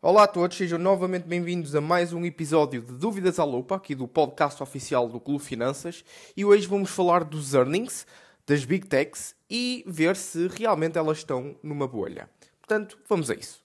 Olá 0.00 0.22
a 0.22 0.28
todos, 0.28 0.56
sejam 0.56 0.78
novamente 0.78 1.24
bem-vindos 1.24 1.74
a 1.74 1.80
mais 1.80 2.12
um 2.12 2.24
episódio 2.24 2.80
de 2.80 2.92
Dúvidas 2.92 3.40
à 3.40 3.44
Lupa, 3.44 3.74
aqui 3.74 3.96
do 3.96 4.06
podcast 4.06 4.62
oficial 4.62 5.08
do 5.08 5.18
Clube 5.18 5.42
Finanças, 5.42 6.04
e 6.36 6.44
hoje 6.44 6.68
vamos 6.68 6.88
falar 6.90 7.24
dos 7.24 7.52
earnings 7.52 8.06
das 8.46 8.64
Big 8.64 8.86
Techs 8.86 9.34
e 9.50 9.82
ver 9.88 10.14
se 10.14 10.46
realmente 10.46 10.96
elas 10.96 11.18
estão 11.18 11.56
numa 11.64 11.88
bolha. 11.88 12.30
Portanto, 12.60 12.96
vamos 13.08 13.28
a 13.28 13.34
isso. 13.34 13.60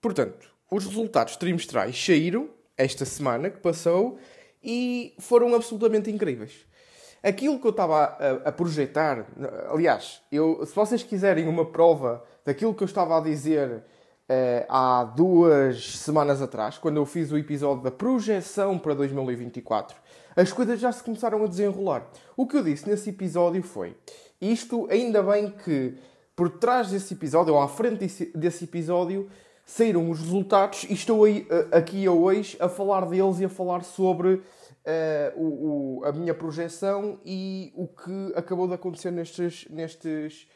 Portanto, 0.00 0.50
os 0.70 0.86
resultados 0.86 1.36
trimestrais 1.36 2.02
saíram 2.02 2.48
esta 2.74 3.04
semana 3.04 3.50
que 3.50 3.60
passou 3.60 4.18
e 4.64 5.14
foram 5.18 5.54
absolutamente 5.54 6.10
incríveis. 6.10 6.64
Aquilo 7.22 7.60
que 7.60 7.66
eu 7.66 7.72
estava 7.72 8.04
a, 8.04 8.48
a 8.48 8.52
projetar, 8.52 9.26
aliás, 9.68 10.22
eu, 10.32 10.64
se 10.64 10.74
vocês 10.74 11.02
quiserem 11.02 11.46
uma 11.46 11.70
prova 11.70 12.24
daquilo 12.42 12.74
que 12.74 12.82
eu 12.82 12.86
estava 12.86 13.18
a 13.18 13.20
dizer 13.20 13.84
eh, 14.32 14.64
há 14.68 15.02
duas 15.02 15.98
semanas 15.98 16.40
atrás, 16.40 16.78
quando 16.78 16.98
eu 16.98 17.04
fiz 17.04 17.32
o 17.32 17.36
episódio 17.36 17.82
da 17.82 17.90
projeção 17.90 18.78
para 18.78 18.94
2024, 18.94 19.96
as 20.36 20.52
coisas 20.52 20.78
já 20.78 20.92
se 20.92 21.02
começaram 21.02 21.42
a 21.42 21.48
desenrolar. 21.48 22.06
O 22.36 22.46
que 22.46 22.56
eu 22.56 22.62
disse 22.62 22.88
nesse 22.88 23.10
episódio 23.10 23.60
foi: 23.60 23.96
isto, 24.40 24.86
ainda 24.88 25.20
bem 25.20 25.50
que 25.50 25.98
por 26.36 26.48
trás 26.48 26.90
desse 26.90 27.14
episódio, 27.14 27.54
ou 27.54 27.60
à 27.60 27.66
frente 27.66 27.96
desse, 27.96 28.26
desse 28.26 28.62
episódio, 28.62 29.28
saíram 29.66 30.08
os 30.08 30.20
resultados 30.20 30.84
e 30.84 30.92
estou 30.92 31.24
aí, 31.24 31.44
eh, 31.50 31.76
aqui 31.76 32.08
hoje 32.08 32.56
a 32.60 32.68
falar 32.68 33.06
deles 33.06 33.40
e 33.40 33.46
a 33.46 33.48
falar 33.48 33.82
sobre 33.82 34.34
uh, 34.34 34.42
o, 35.34 35.98
o, 35.98 36.04
a 36.04 36.12
minha 36.12 36.34
projeção 36.34 37.18
e 37.24 37.72
o 37.74 37.88
que 37.88 38.32
acabou 38.36 38.68
de 38.68 38.74
acontecer 38.74 39.10
nestes, 39.10 39.66
nestes, 39.68 40.48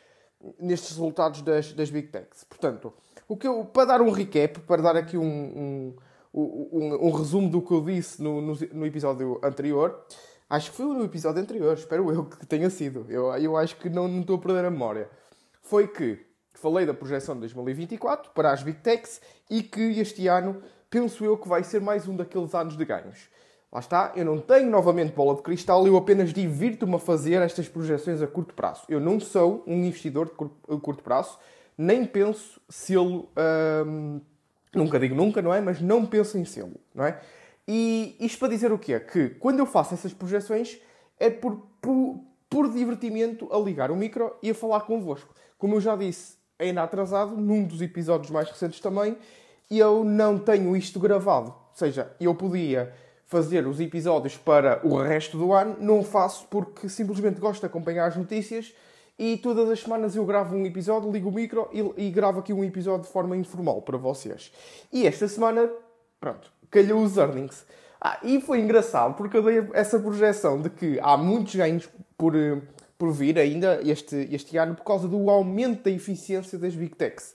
nestes 0.60 0.90
resultados 0.90 1.42
das, 1.42 1.72
das 1.72 1.90
Big 1.90 2.06
Techs. 2.08 2.44
Portanto, 2.44 2.92
o 3.28 3.36
que 3.36 3.46
eu, 3.46 3.64
para 3.64 3.86
dar 3.86 4.02
um 4.02 4.10
recap, 4.10 4.60
para 4.60 4.82
dar 4.82 4.96
aqui 4.96 5.16
um, 5.16 5.24
um, 5.24 5.96
um, 6.34 7.08
um 7.08 7.10
resumo 7.10 7.48
do 7.48 7.62
que 7.62 7.72
eu 7.72 7.80
disse 7.80 8.22
no, 8.22 8.40
no, 8.40 8.54
no, 8.72 8.86
episódio 8.86 9.40
anterior, 9.42 10.04
acho 10.48 10.70
que 10.70 10.76
foi 10.76 10.86
no 10.86 11.04
episódio 11.04 11.40
anterior, 11.40 11.74
espero 11.74 12.10
eu 12.12 12.24
que 12.24 12.46
tenha 12.46 12.68
sido. 12.70 13.06
Eu, 13.08 13.34
eu 13.36 13.56
acho 13.56 13.76
que 13.76 13.88
não, 13.88 14.08
não 14.08 14.20
estou 14.20 14.36
a 14.36 14.38
perder 14.38 14.64
a 14.64 14.70
memória. 14.70 15.08
Foi 15.62 15.88
que 15.88 16.24
falei 16.54 16.86
da 16.86 16.94
projeção 16.94 17.34
de 17.34 17.40
2024 17.42 18.30
para 18.32 18.52
as 18.52 18.62
Big 18.62 18.78
Techs 18.78 19.20
e 19.50 19.62
que 19.62 19.98
este 19.98 20.26
ano 20.28 20.62
penso 20.88 21.24
eu 21.24 21.36
que 21.36 21.48
vai 21.48 21.64
ser 21.64 21.80
mais 21.80 22.06
um 22.06 22.16
daqueles 22.16 22.54
anos 22.54 22.76
de 22.76 22.84
ganhos. 22.84 23.28
Lá 23.74 23.80
está, 23.80 24.12
eu 24.14 24.24
não 24.24 24.38
tenho 24.38 24.70
novamente 24.70 25.12
bola 25.12 25.34
de 25.34 25.42
cristal, 25.42 25.84
eu 25.84 25.96
apenas 25.96 26.32
divirto-me 26.32 26.94
a 26.94 26.98
fazer 27.00 27.42
estas 27.42 27.68
projeções 27.68 28.22
a 28.22 28.26
curto 28.26 28.54
prazo. 28.54 28.82
Eu 28.88 29.00
não 29.00 29.18
sou 29.18 29.64
um 29.66 29.74
investidor 29.84 30.26
de 30.26 30.32
curto 30.78 31.02
prazo, 31.02 31.36
nem 31.76 32.04
penso 32.04 32.60
sê-lo. 32.68 33.28
Hum, 33.86 34.20
nunca 34.74 34.98
digo 34.98 35.14
nunca, 35.14 35.40
não 35.40 35.52
é? 35.52 35.60
Mas 35.60 35.80
não 35.80 36.04
penso 36.04 36.38
em 36.38 36.44
sê-lo, 36.44 36.80
não 36.94 37.04
é? 37.04 37.20
E 37.66 38.16
isto 38.20 38.38
para 38.38 38.48
dizer 38.48 38.72
o 38.72 38.78
quê? 38.78 39.00
Que 39.00 39.30
quando 39.30 39.58
eu 39.58 39.66
faço 39.66 39.94
essas 39.94 40.12
projeções 40.12 40.78
é 41.18 41.30
por, 41.30 41.66
por, 41.80 42.20
por 42.50 42.70
divertimento 42.70 43.48
a 43.52 43.58
ligar 43.58 43.90
o 43.90 43.96
micro 43.96 44.34
e 44.42 44.50
a 44.50 44.54
falar 44.54 44.80
convosco. 44.80 45.34
Como 45.56 45.76
eu 45.76 45.80
já 45.80 45.96
disse 45.96 46.36
ainda 46.58 46.82
atrasado, 46.82 47.36
num 47.36 47.64
dos 47.64 47.80
episódios 47.80 48.30
mais 48.30 48.48
recentes 48.50 48.80
também, 48.80 49.16
eu 49.70 50.04
não 50.04 50.38
tenho 50.38 50.76
isto 50.76 51.00
gravado. 51.00 51.48
Ou 51.48 51.74
seja, 51.74 52.14
eu 52.20 52.34
podia 52.34 52.92
fazer 53.26 53.66
os 53.66 53.80
episódios 53.80 54.36
para 54.36 54.80
o 54.86 54.96
resto 54.96 55.38
do 55.38 55.52
ano, 55.52 55.76
não 55.80 56.04
faço 56.04 56.46
porque 56.48 56.88
simplesmente 56.88 57.40
gosto 57.40 57.60
de 57.60 57.66
acompanhar 57.66 58.06
as 58.06 58.16
notícias 58.16 58.72
e 59.18 59.36
todas 59.36 59.70
as 59.70 59.80
semanas 59.80 60.16
eu 60.16 60.24
gravo 60.24 60.56
um 60.56 60.66
episódio, 60.66 61.10
ligo 61.10 61.28
o 61.28 61.32
micro 61.32 61.68
e, 61.72 62.06
e 62.06 62.10
gravo 62.10 62.40
aqui 62.40 62.52
um 62.52 62.64
episódio 62.64 63.06
de 63.06 63.12
forma 63.12 63.36
informal 63.36 63.80
para 63.82 63.96
vocês. 63.96 64.52
E 64.92 65.06
esta 65.06 65.28
semana, 65.28 65.70
pronto, 66.20 66.52
calhou 66.70 67.02
os 67.02 67.16
earnings. 67.16 67.64
Ah, 68.00 68.18
e 68.22 68.40
foi 68.40 68.60
engraçado 68.60 69.14
porque 69.14 69.36
eu 69.36 69.42
dei 69.42 69.68
essa 69.72 69.98
projeção 69.98 70.60
de 70.60 70.68
que 70.68 70.98
há 71.00 71.16
muitos 71.16 71.54
ganhos 71.54 71.88
por, 72.18 72.34
eh, 72.36 72.60
por 72.98 73.12
vir 73.12 73.38
ainda 73.38 73.80
este, 73.82 74.28
este 74.30 74.56
ano 74.58 74.74
por 74.74 74.84
causa 74.84 75.08
do 75.08 75.30
aumento 75.30 75.84
da 75.84 75.90
eficiência 75.90 76.58
das 76.58 76.74
Big 76.74 76.94
Techs. 76.96 77.34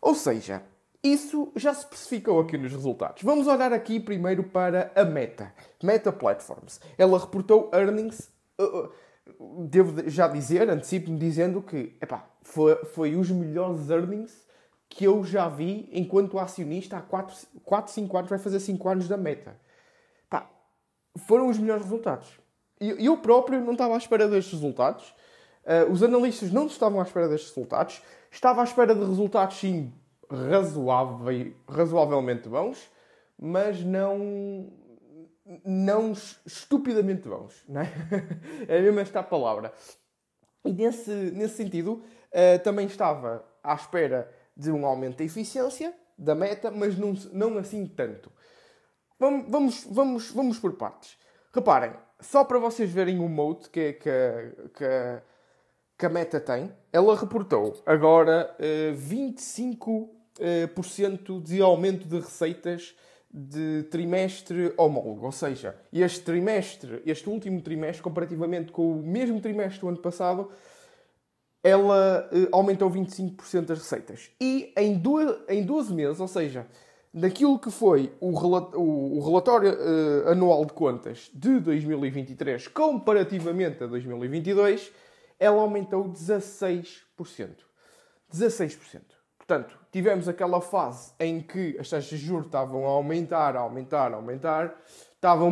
Ou 0.00 0.14
seja, 0.14 0.62
isso 1.02 1.52
já 1.54 1.72
se 1.72 1.80
especificou 1.80 2.40
aqui 2.40 2.58
nos 2.58 2.72
resultados. 2.72 3.22
Vamos 3.22 3.46
olhar 3.46 3.72
aqui 3.72 4.00
primeiro 4.00 4.42
para 4.42 4.90
a 4.94 5.04
Meta. 5.04 5.54
Meta 5.82 6.12
Platforms. 6.12 6.80
Ela 6.98 7.18
reportou 7.18 7.70
earnings. 7.72 8.30
Uh, 8.60 8.64
uh, 8.64 8.92
devo 9.68 10.08
já 10.08 10.28
dizer, 10.28 10.68
antecipo-me 10.68 11.18
dizendo 11.18 11.62
que 11.62 11.96
epá, 12.00 12.28
foi, 12.42 12.76
foi 12.86 13.16
os 13.16 13.30
melhores 13.30 13.90
earnings 13.90 14.46
que 14.88 15.04
eu 15.04 15.22
já 15.24 15.48
vi 15.48 15.88
enquanto 15.92 16.38
acionista 16.38 16.96
há 16.96 17.02
4, 17.02 17.36
4 17.64 17.92
5 17.92 18.16
anos, 18.16 18.30
vai 18.30 18.38
fazer 18.38 18.60
5 18.60 18.88
anos 18.88 19.08
da 19.08 19.16
meta. 19.16 19.56
Epá, 20.26 20.48
foram 21.16 21.48
os 21.48 21.58
melhores 21.58 21.84
resultados. 21.84 22.40
Eu, 22.80 22.98
eu 22.98 23.16
próprio 23.18 23.60
não 23.60 23.72
estava 23.72 23.94
à 23.94 23.98
espera 23.98 24.28
destes 24.28 24.54
resultados. 24.54 25.14
Uh, 25.64 25.92
os 25.92 26.02
analistas 26.02 26.50
não 26.50 26.66
estavam 26.66 27.00
à 27.00 27.02
espera 27.02 27.28
destes 27.28 27.50
resultados. 27.54 28.02
Estava 28.30 28.60
à 28.60 28.64
espera 28.64 28.94
de 28.94 29.04
resultados, 29.04 29.58
sim, 29.58 29.92
razoavelmente 31.68 32.48
bons, 32.48 32.90
mas 33.38 33.82
não 33.84 34.70
não 35.64 36.12
estupidamente 36.44 37.28
bons, 37.28 37.64
não 37.68 37.80
é? 37.80 37.92
é 38.68 38.80
mesmo 38.80 39.00
esta 39.00 39.20
a 39.20 39.22
palavra. 39.22 39.72
E 40.64 40.72
nesse, 40.72 41.10
nesse 41.10 41.56
sentido, 41.56 42.02
uh, 42.32 42.58
também 42.62 42.86
estava 42.86 43.44
à 43.62 43.74
espera 43.74 44.30
de 44.56 44.70
um 44.70 44.84
aumento 44.84 45.18
da 45.18 45.24
eficiência 45.24 45.94
da 46.18 46.34
meta, 46.34 46.70
mas 46.70 46.98
não, 46.98 47.14
não 47.32 47.58
assim 47.58 47.86
tanto. 47.86 48.30
Vamos, 49.18 49.46
vamos, 49.48 49.86
vamos, 49.90 50.30
vamos 50.30 50.58
por 50.58 50.74
partes. 50.74 51.16
Reparem, 51.52 51.92
só 52.20 52.44
para 52.44 52.58
vocês 52.58 52.90
verem 52.90 53.20
o 53.20 53.28
mode 53.28 53.70
que, 53.70 53.94
que, 53.94 54.10
que, 54.74 55.22
que 55.96 56.06
a 56.06 56.08
meta 56.08 56.40
tem, 56.40 56.72
ela 56.92 57.16
reportou 57.16 57.80
agora 57.86 58.54
uh, 58.58 58.96
25% 58.96 61.30
uh, 61.30 61.40
de 61.40 61.62
aumento 61.62 62.06
de 62.06 62.16
receitas 62.16 62.94
de 63.30 63.82
trimestre 63.90 64.72
homólogo, 64.76 65.26
ou 65.26 65.32
seja, 65.32 65.76
este 65.92 66.20
trimestre, 66.20 67.02
este 67.04 67.28
último 67.28 67.60
trimestre, 67.60 68.02
comparativamente 68.02 68.72
com 68.72 68.92
o 68.92 69.02
mesmo 69.02 69.40
trimestre 69.40 69.80
do 69.80 69.88
ano 69.88 69.98
passado, 69.98 70.50
ela 71.62 72.28
eh, 72.32 72.48
aumentou 72.52 72.90
25% 72.90 73.66
das 73.66 73.78
receitas. 73.78 74.30
E 74.40 74.72
em, 74.76 74.96
duas, 74.96 75.38
em 75.48 75.62
12 75.62 75.92
meses, 75.92 76.20
ou 76.20 76.28
seja, 76.28 76.66
daquilo 77.12 77.58
que 77.58 77.70
foi 77.70 78.12
o, 78.20 78.30
o, 78.30 79.18
o 79.18 79.20
relatório 79.20 79.70
eh, 79.70 80.30
anual 80.30 80.64
de 80.64 80.72
contas 80.72 81.30
de 81.34 81.60
2023 81.60 82.68
comparativamente 82.68 83.82
a 83.84 83.86
2022, 83.86 84.90
ela 85.38 85.60
aumentou 85.60 86.08
16%. 86.08 87.04
16%. 88.32 89.00
Portanto, 89.36 89.77
tivemos 89.90 90.28
aquela 90.28 90.60
fase 90.60 91.12
em 91.18 91.40
que 91.40 91.76
as 91.78 91.88
taxas 91.88 92.18
de 92.18 92.18
juros 92.18 92.46
estavam 92.46 92.86
a 92.86 92.90
aumentar, 92.90 93.56
a 93.56 93.60
aumentar, 93.60 94.12
a 94.12 94.16
aumentar. 94.16 94.80
Estava 95.14 95.44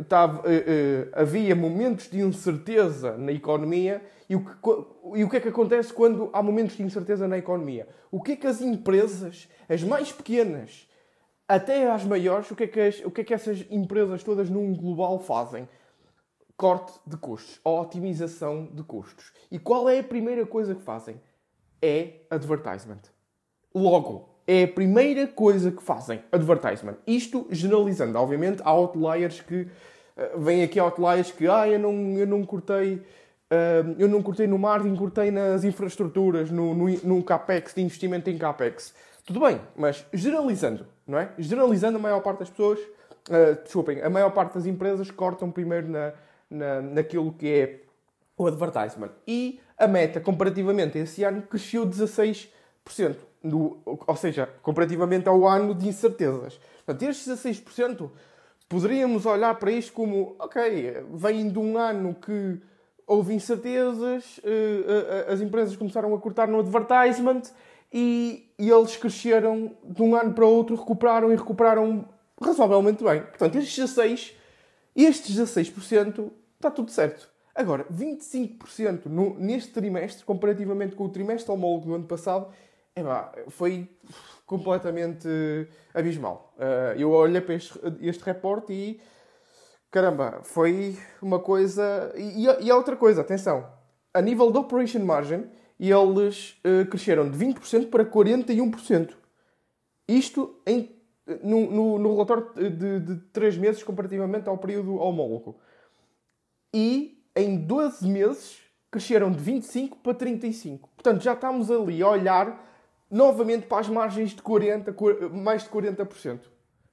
estava, 0.00 0.38
uh, 0.38 0.50
uh, 0.50 1.10
havia 1.12 1.54
momentos 1.56 2.08
de 2.08 2.20
incerteza 2.20 3.16
na 3.16 3.32
economia 3.32 4.00
e 4.28 4.36
o, 4.36 4.44
que, 4.44 5.18
e 5.18 5.24
o 5.24 5.28
que 5.28 5.38
é 5.38 5.40
que 5.40 5.48
acontece 5.48 5.92
quando 5.92 6.30
há 6.32 6.42
momentos 6.42 6.76
de 6.76 6.82
incerteza 6.82 7.26
na 7.26 7.38
economia? 7.38 7.88
O 8.10 8.22
que 8.22 8.32
é 8.32 8.36
que 8.36 8.46
as 8.46 8.60
empresas, 8.60 9.48
as 9.68 9.82
mais 9.82 10.12
pequenas 10.12 10.86
até 11.48 11.90
as 11.90 12.04
maiores, 12.04 12.50
o 12.50 12.54
que 12.54 12.64
é 12.64 12.66
que, 12.66 12.80
as, 12.80 13.00
o 13.00 13.10
que, 13.10 13.22
é 13.22 13.24
que 13.24 13.32
essas 13.32 13.64
empresas 13.70 14.22
todas 14.22 14.50
num 14.50 14.74
global 14.74 15.18
fazem? 15.18 15.66
Corte 16.56 16.92
de 17.06 17.16
custos, 17.16 17.58
otimização 17.64 18.66
de 18.66 18.82
custos. 18.82 19.32
E 19.50 19.58
qual 19.58 19.88
é 19.88 20.00
a 20.00 20.04
primeira 20.04 20.44
coisa 20.44 20.74
que 20.74 20.82
fazem? 20.82 21.18
É 21.80 22.20
advertisement. 22.30 23.00
Logo, 23.74 24.28
é 24.46 24.64
a 24.64 24.68
primeira 24.68 25.26
coisa 25.26 25.70
que 25.70 25.82
fazem, 25.82 26.22
advertisement. 26.32 26.96
Isto 27.06 27.46
generalizando. 27.50 28.18
Obviamente, 28.18 28.62
há 28.64 28.70
outliers 28.70 29.42
que... 29.42 29.68
Uh, 30.16 30.40
vêm 30.40 30.62
aqui 30.62 30.80
outliers 30.80 31.30
que... 31.30 31.46
Ah, 31.46 31.68
eu 31.68 31.78
não, 31.78 32.16
eu 32.16 32.26
não 32.26 32.42
cortei... 32.44 32.94
Uh, 33.50 33.94
eu 33.98 34.08
não 34.08 34.22
cortei 34.22 34.46
no 34.46 34.58
marketing, 34.58 34.96
cortei 34.96 35.30
nas 35.30 35.64
infraestruturas, 35.64 36.50
no, 36.50 36.74
no, 36.74 36.88
no 37.04 37.22
CAPEX, 37.22 37.74
de 37.74 37.82
investimento 37.82 38.30
em 38.30 38.38
CAPEX. 38.38 38.94
Tudo 39.26 39.40
bem, 39.40 39.60
mas 39.76 40.04
generalizando, 40.14 40.86
não 41.06 41.18
é? 41.18 41.30
Generalizando, 41.38 41.98
a 41.98 42.00
maior 42.00 42.20
parte 42.20 42.40
das 42.40 42.50
pessoas... 42.50 42.78
Uh, 43.28 43.62
desculpem, 43.62 44.00
a 44.00 44.08
maior 44.08 44.30
parte 44.30 44.54
das 44.54 44.64
empresas 44.64 45.10
cortam 45.10 45.50
primeiro 45.50 45.86
na, 45.86 46.14
na, 46.50 46.80
naquilo 46.80 47.30
que 47.32 47.46
é 47.46 47.80
o 48.38 48.46
advertisement. 48.46 49.10
E 49.26 49.60
a 49.76 49.86
meta, 49.86 50.18
comparativamente 50.18 50.96
a 50.96 51.02
esse 51.02 51.22
ano, 51.22 51.42
cresceu 51.42 51.86
16% 51.86 52.48
no, 53.42 53.78
ou 53.84 54.16
seja, 54.16 54.48
comparativamente 54.62 55.28
ao 55.28 55.46
ano 55.46 55.74
de 55.74 55.88
incertezas. 55.88 56.60
Portanto, 56.84 57.08
estes 57.08 57.44
16% 57.44 58.10
poderíamos 58.68 59.26
olhar 59.26 59.54
para 59.58 59.70
isto 59.70 59.92
como, 59.92 60.36
ok, 60.38 61.04
vem 61.14 61.48
de 61.48 61.58
um 61.58 61.78
ano 61.78 62.14
que 62.14 62.60
houve 63.06 63.34
incertezas, 63.34 64.40
eh, 64.44 65.26
eh, 65.28 65.32
as 65.32 65.40
empresas 65.40 65.74
começaram 65.76 66.14
a 66.14 66.18
cortar 66.18 66.46
no 66.46 66.58
advertisement 66.58 67.42
e 67.90 68.48
e 68.58 68.68
eles 68.68 68.96
cresceram 68.96 69.76
de 69.84 70.02
um 70.02 70.16
ano 70.16 70.34
para 70.34 70.44
outro, 70.44 70.74
recuperaram 70.74 71.32
e 71.32 71.36
recuperaram 71.36 72.08
razoavelmente 72.42 73.04
bem. 73.04 73.20
Portanto, 73.22 73.56
estes 73.56 73.76
16, 73.76 74.34
estes 74.96 75.36
16% 75.36 76.30
está 76.56 76.70
tudo 76.70 76.90
certo. 76.90 77.30
Agora, 77.54 77.84
25% 77.84 79.06
no, 79.06 79.38
neste 79.38 79.72
trimestre, 79.72 80.24
comparativamente 80.24 80.96
com 80.96 81.04
o 81.04 81.08
trimestre 81.08 81.50
homólogo 81.52 81.86
do 81.86 81.94
ano 81.94 82.04
passado, 82.04 82.48
foi 83.48 83.88
completamente 84.46 85.28
abismal. 85.92 86.54
Uh, 86.56 86.98
eu 86.98 87.10
olhei 87.10 87.40
para 87.40 87.54
este, 87.54 87.78
este 88.00 88.24
reporte 88.24 88.72
e 88.72 89.00
caramba, 89.90 90.40
foi 90.42 90.98
uma 91.20 91.38
coisa. 91.38 92.12
E, 92.16 92.46
e, 92.66 92.72
outra 92.72 92.96
coisa, 92.96 93.20
atenção, 93.20 93.70
a 94.12 94.22
nível 94.22 94.50
de 94.50 94.58
operation 94.58 95.04
margin, 95.04 95.46
eles 95.78 96.60
uh, 96.64 96.86
cresceram 96.88 97.30
de 97.30 97.38
20% 97.38 97.90
para 97.90 98.04
41%. 98.04 99.14
Isto 100.08 100.60
em, 100.66 100.90
no, 101.44 101.70
no, 101.70 101.98
no 101.98 102.12
relatório 102.12 102.52
de, 102.54 103.00
de 103.00 103.16
3 103.32 103.58
meses 103.58 103.82
comparativamente 103.82 104.48
ao 104.48 104.56
período 104.56 104.96
homólogo. 104.96 105.60
E 106.74 107.22
em 107.36 107.58
12 107.58 108.08
meses 108.08 108.58
cresceram 108.90 109.30
de 109.30 109.38
25 109.38 109.98
para 109.98 110.14
35. 110.14 110.88
Portanto, 110.96 111.22
já 111.22 111.34
estamos 111.34 111.70
ali 111.70 112.02
a 112.02 112.08
olhar 112.08 112.67
novamente 113.10 113.66
para 113.66 113.80
as 113.80 113.88
margens 113.88 114.30
de 114.30 114.42
40, 114.42 114.94
mais 115.30 115.62
de 115.62 115.70
40% 115.70 116.40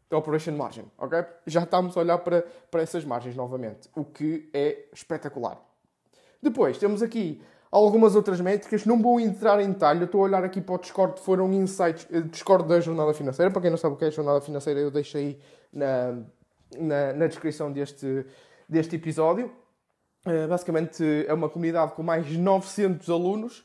da 0.09 0.17
operation 0.17 0.53
margin, 0.53 0.85
ok? 0.97 1.23
Já 1.45 1.63
estamos 1.63 1.97
a 1.97 2.00
olhar 2.00 2.17
para, 2.19 2.45
para 2.69 2.81
essas 2.81 3.03
margens 3.03 3.35
novamente, 3.35 3.89
o 3.95 4.06
que 4.06 4.50
é 4.53 4.85
espetacular. 4.94 5.59
Depois, 6.41 6.77
temos 6.77 7.01
aqui 7.01 7.41
algumas 7.71 8.15
outras 8.15 8.39
métricas, 8.39 8.85
não 8.85 9.01
vou 9.01 9.19
entrar 9.19 9.59
em 9.59 9.71
detalhe, 9.71 10.01
eu 10.01 10.06
estou 10.06 10.21
a 10.21 10.23
olhar 10.25 10.44
aqui 10.44 10.62
para 10.62 10.75
o 10.75 10.77
Discord, 10.77 11.19
foram 11.19 11.51
insights, 11.51 12.07
eh, 12.12 12.21
Discord 12.21 12.67
da 12.67 12.79
Jornada 12.79 13.13
Financeira, 13.13 13.51
para 13.51 13.62
quem 13.62 13.69
não 13.69 13.77
sabe 13.77 13.95
o 13.95 13.97
que 13.97 14.06
é 14.06 14.07
a 14.07 14.12
Jornada 14.12 14.39
Financeira, 14.41 14.79
eu 14.79 14.91
deixo 14.91 15.17
aí 15.17 15.39
na, 15.73 16.19
na, 16.77 17.13
na 17.13 17.27
descrição 17.27 17.71
deste, 17.71 18.25
deste 18.69 18.95
episódio. 18.95 19.51
Uh, 20.25 20.47
basicamente 20.47 21.03
é 21.27 21.33
uma 21.33 21.47
comunidade 21.47 21.91
com 21.91 22.01
mais 22.01 22.25
de 22.25 22.38
900 22.38 23.09
alunos, 23.09 23.63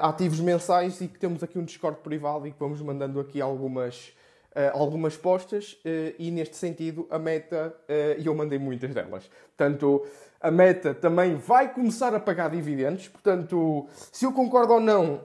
ativos 0.00 0.40
mensais 0.40 1.00
e 1.00 1.08
que 1.08 1.18
temos 1.18 1.42
aqui 1.42 1.58
um 1.58 1.64
Discord 1.64 1.98
privado 2.00 2.46
e 2.46 2.52
que 2.52 2.58
vamos 2.58 2.80
mandando 2.80 3.18
aqui 3.18 3.40
algumas, 3.40 4.12
uh, 4.50 4.70
algumas 4.72 5.16
postas 5.16 5.72
uh, 5.84 6.14
e 6.18 6.30
neste 6.30 6.56
sentido 6.56 7.06
a 7.10 7.18
meta, 7.18 7.74
e 8.18 8.26
eu 8.26 8.34
mandei 8.34 8.58
muitas 8.58 8.94
delas. 8.94 9.28
Portanto, 9.56 10.06
a 10.40 10.50
meta 10.50 10.94
também 10.94 11.36
vai 11.36 11.72
começar 11.72 12.14
a 12.14 12.20
pagar 12.20 12.50
dividendos, 12.50 13.08
portanto, 13.08 13.86
se 14.12 14.24
eu 14.24 14.32
concordo 14.32 14.74
ou 14.74 14.80
não, 14.80 15.22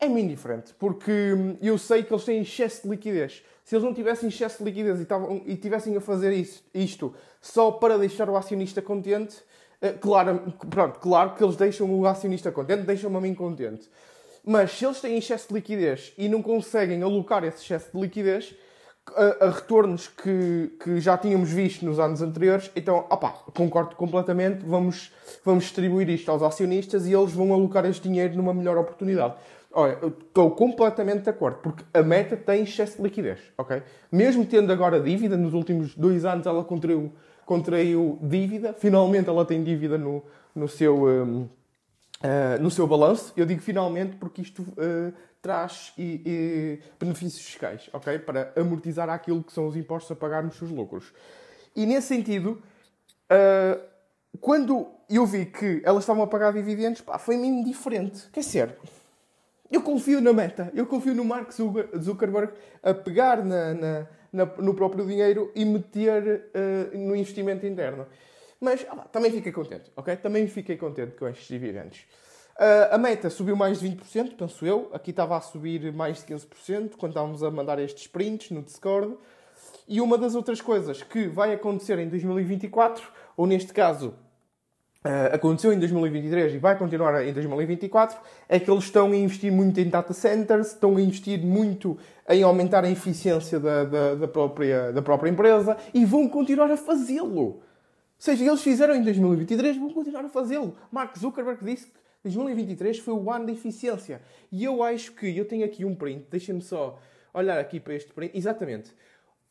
é-me 0.00 0.22
indiferente, 0.22 0.74
porque 0.78 1.56
eu 1.60 1.76
sei 1.76 2.02
que 2.02 2.12
eles 2.12 2.24
têm 2.24 2.40
excesso 2.40 2.84
de 2.84 2.88
liquidez. 2.88 3.42
Se 3.62 3.76
eles 3.76 3.84
não 3.84 3.92
tivessem 3.92 4.28
excesso 4.28 4.58
de 4.58 4.64
liquidez 4.64 5.00
e, 5.00 5.04
tavam, 5.04 5.42
e 5.44 5.56
tivessem 5.56 5.96
a 5.96 6.00
fazer 6.00 6.32
isto 6.74 7.14
só 7.40 7.70
para 7.70 7.98
deixar 7.98 8.28
o 8.30 8.36
acionista 8.36 8.80
contente, 8.80 9.36
eh, 9.36 9.44
claro, 10.00 10.52
pronto, 10.68 10.98
claro 10.98 11.34
que 11.34 11.42
eles 11.42 11.56
deixam 11.56 11.90
o 11.92 12.06
acionista 12.06 12.52
contente, 12.52 12.82
deixam-me 12.82 13.16
a 13.16 13.20
mim 13.20 13.34
contente. 13.34 13.88
Mas 14.44 14.72
se 14.72 14.84
eles 14.84 15.00
têm 15.00 15.18
excesso 15.18 15.48
de 15.48 15.54
liquidez 15.54 16.12
e 16.16 16.28
não 16.28 16.42
conseguem 16.42 17.02
alocar 17.02 17.44
esse 17.44 17.62
excesso 17.62 17.90
de 17.94 18.00
liquidez 18.00 18.54
a, 19.14 19.46
a 19.46 19.50
retornos 19.50 20.08
que, 20.08 20.72
que 20.82 21.00
já 21.00 21.16
tínhamos 21.16 21.50
visto 21.50 21.84
nos 21.84 21.98
anos 21.98 22.22
anteriores, 22.22 22.70
então, 22.74 23.06
opá, 23.10 23.30
concordo 23.54 23.96
completamente, 23.96 24.64
vamos, 24.64 25.12
vamos 25.44 25.64
distribuir 25.64 26.08
isto 26.08 26.30
aos 26.30 26.42
acionistas 26.42 27.06
e 27.06 27.12
eles 27.12 27.32
vão 27.32 27.52
alocar 27.52 27.84
este 27.86 28.08
dinheiro 28.08 28.36
numa 28.36 28.54
melhor 28.54 28.78
oportunidade. 28.78 29.34
Olha, 29.72 29.98
estou 30.04 30.50
completamente 30.50 31.22
de 31.22 31.30
acordo, 31.30 31.58
porque 31.58 31.84
a 31.94 32.02
meta 32.02 32.36
tem 32.36 32.64
excesso 32.64 32.96
de 32.96 33.02
liquidez, 33.04 33.38
ok? 33.56 33.82
Mesmo 34.10 34.44
tendo 34.44 34.72
agora 34.72 34.98
dívida, 35.00 35.36
nos 35.36 35.54
últimos 35.54 35.94
dois 35.94 36.24
anos 36.24 36.46
ela 36.46 36.64
contraiu 36.64 37.12
contraiu 37.50 38.16
dívida, 38.22 38.72
finalmente 38.72 39.28
ela 39.28 39.44
tem 39.44 39.64
dívida 39.64 39.98
no, 39.98 40.22
no 40.54 40.68
seu, 40.68 41.04
um, 41.04 41.42
uh, 41.42 41.48
no 42.60 42.70
seu 42.70 42.86
balanço. 42.86 43.32
Eu 43.36 43.44
digo 43.44 43.60
finalmente 43.60 44.14
porque 44.14 44.40
isto 44.40 44.62
uh, 44.62 45.12
traz 45.42 45.92
e, 45.98 46.22
e 46.24 46.78
benefícios 46.96 47.44
fiscais, 47.44 47.90
ok? 47.92 48.20
Para 48.20 48.52
amortizar 48.54 49.10
aquilo 49.10 49.42
que 49.42 49.52
são 49.52 49.66
os 49.66 49.74
impostos 49.74 50.12
a 50.12 50.14
pagar 50.14 50.44
nos 50.44 50.58
seus 50.58 50.70
lucros. 50.70 51.12
E 51.74 51.84
nesse 51.84 52.06
sentido, 52.06 52.62
uh, 53.32 53.80
quando 54.40 54.86
eu 55.08 55.26
vi 55.26 55.46
que 55.46 55.82
elas 55.84 56.04
estavam 56.04 56.22
a 56.22 56.28
pagar 56.28 56.52
dividendos, 56.52 57.00
pá, 57.00 57.18
foi-me 57.18 57.48
indiferente. 57.48 58.28
Quer 58.32 58.40
dizer, 58.42 58.78
eu 59.68 59.82
confio 59.82 60.20
na 60.20 60.32
meta, 60.32 60.70
eu 60.72 60.86
confio 60.86 61.16
no 61.16 61.24
Mark 61.24 61.50
Zuckerberg 61.50 62.52
a 62.80 62.94
pegar 62.94 63.44
na, 63.44 63.74
na 63.74 64.06
no 64.32 64.74
próprio 64.74 65.06
dinheiro 65.06 65.50
e 65.54 65.64
meter 65.64 66.50
uh, 66.54 66.98
no 66.98 67.16
investimento 67.16 67.66
interno. 67.66 68.06
Mas 68.60 68.86
ah, 68.90 69.06
também 69.10 69.30
fiquei 69.30 69.52
contente, 69.52 69.90
ok? 69.96 70.16
Também 70.16 70.46
fiquei 70.46 70.76
contente 70.76 71.16
com 71.16 71.26
estes 71.26 71.48
dividendos. 71.48 72.00
Uh, 72.56 72.92
a 72.94 72.98
meta 72.98 73.30
subiu 73.30 73.56
mais 73.56 73.80
de 73.80 73.88
20%, 73.88 74.36
penso 74.36 74.66
eu. 74.66 74.90
Aqui 74.92 75.10
estava 75.10 75.36
a 75.36 75.40
subir 75.40 75.92
mais 75.92 76.18
de 76.18 76.34
15% 76.34 76.96
quando 76.98 77.12
estávamos 77.12 77.42
a 77.42 77.50
mandar 77.50 77.78
estes 77.78 78.06
prints 78.06 78.50
no 78.50 78.62
Discord. 78.62 79.16
E 79.88 80.00
uma 80.00 80.18
das 80.18 80.34
outras 80.34 80.60
coisas 80.60 81.02
que 81.02 81.26
vai 81.26 81.54
acontecer 81.54 81.98
em 81.98 82.08
2024, 82.08 83.02
ou 83.36 83.46
neste 83.46 83.72
caso 83.72 84.14
Uh, 85.02 85.32
aconteceu 85.34 85.72
em 85.72 85.78
2023 85.78 86.56
e 86.56 86.58
vai 86.58 86.76
continuar 86.76 87.26
em 87.26 87.32
2024 87.32 88.18
é 88.46 88.60
que 88.60 88.70
eles 88.70 88.84
estão 88.84 89.10
a 89.10 89.16
investir 89.16 89.50
muito 89.50 89.80
em 89.80 89.88
data 89.88 90.12
centers, 90.12 90.72
estão 90.72 90.94
a 90.94 91.00
investir 91.00 91.40
muito 91.40 91.96
em 92.30 92.44
aumentar 92.44 92.84
a 92.84 92.90
eficiência 92.90 93.58
da, 93.58 93.84
da, 93.84 94.14
da 94.14 94.28
própria, 94.28 94.92
da 94.92 95.02
própria 95.02 95.28
empresa 95.28 95.76
e 95.92 96.04
vão 96.04 96.28
continuar 96.28 96.70
a 96.70 96.76
fazê-lo. 96.76 97.40
Ou 97.40 97.62
seja, 98.16 98.44
eles 98.44 98.62
fizeram 98.62 98.94
em 98.94 99.02
2023, 99.02 99.76
vão 99.76 99.90
continuar 99.90 100.24
a 100.24 100.28
fazê-lo. 100.28 100.76
Mark 100.92 101.18
Zuckerberg 101.18 101.64
disse 101.64 101.86
que 101.86 101.92
2023 102.22 102.98
foi 103.00 103.14
o 103.14 103.32
ano 103.32 103.46
da 103.46 103.52
eficiência. 103.52 104.22
E 104.52 104.62
eu 104.62 104.82
acho 104.82 105.12
que, 105.12 105.36
eu 105.36 105.44
tenho 105.44 105.64
aqui 105.64 105.84
um 105.84 105.94
print, 105.94 106.26
deixem-me 106.30 106.62
só 106.62 106.98
olhar 107.34 107.58
aqui 107.58 107.80
para 107.80 107.94
este 107.94 108.12
print, 108.12 108.36
exatamente. 108.36 108.92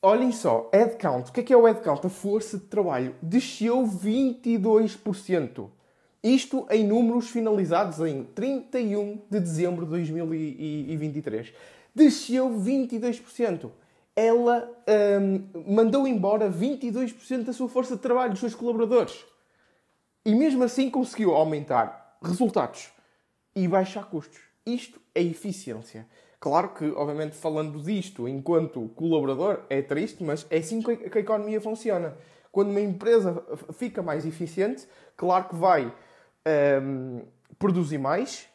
Olhem 0.02 0.32
só, 0.32 0.70
headcount. 0.74 1.30
O 1.30 1.34
que 1.34 1.42
é 1.42 1.44
que 1.44 1.54
é 1.54 1.58
o 1.58 1.66
headcount? 1.66 2.06
A 2.06 2.10
força 2.10 2.58
de 2.58 2.64
trabalho 2.64 3.14
desceu 3.22 3.84
22%. 3.84 5.70
Isto 6.24 6.66
em 6.70 6.86
números 6.86 7.30
finalizados 7.30 8.00
em 8.00 8.24
31 8.24 9.22
de 9.30 9.40
dezembro 9.40 9.86
de 9.86 9.92
2023. 9.92 11.54
Desceu 12.00 12.50
22%. 12.50 13.70
Ela 14.16 14.72
um, 15.22 15.74
mandou 15.74 16.08
embora 16.08 16.50
22% 16.50 17.44
da 17.44 17.52
sua 17.52 17.68
força 17.68 17.98
de 17.98 18.02
trabalho, 18.02 18.32
dos 18.32 18.40
seus 18.40 18.56
colaboradores. 18.56 19.26
E 20.26 20.34
mesmo 20.34 20.64
assim 20.64 20.90
conseguiu 20.90 21.36
aumentar 21.36 22.18
resultados 22.22 22.90
e 23.54 23.68
baixar 23.68 24.10
custos. 24.10 24.40
Isto 24.66 25.02
é 25.14 25.22
eficiência. 25.22 26.08
Claro 26.40 26.70
que, 26.70 26.90
obviamente, 26.92 27.36
falando 27.36 27.82
disto 27.82 28.30
enquanto 28.30 28.88
colaborador 28.96 29.66
é 29.70 29.82
triste, 29.82 30.24
mas 30.24 30.48
é 30.50 30.60
assim 30.60 30.82
que 30.82 30.92
a 30.92 31.20
economia 31.20 31.60
funciona. 31.60 32.16
Quando 32.50 32.70
uma 32.70 32.80
empresa 32.80 33.44
fica 33.74 34.02
mais 34.02 34.26
eficiente, 34.26 34.88
claro 35.18 35.50
que 35.50 35.56
vai 35.56 35.94
um, 36.82 37.24
produzir 37.58 37.98
mais 37.98 38.49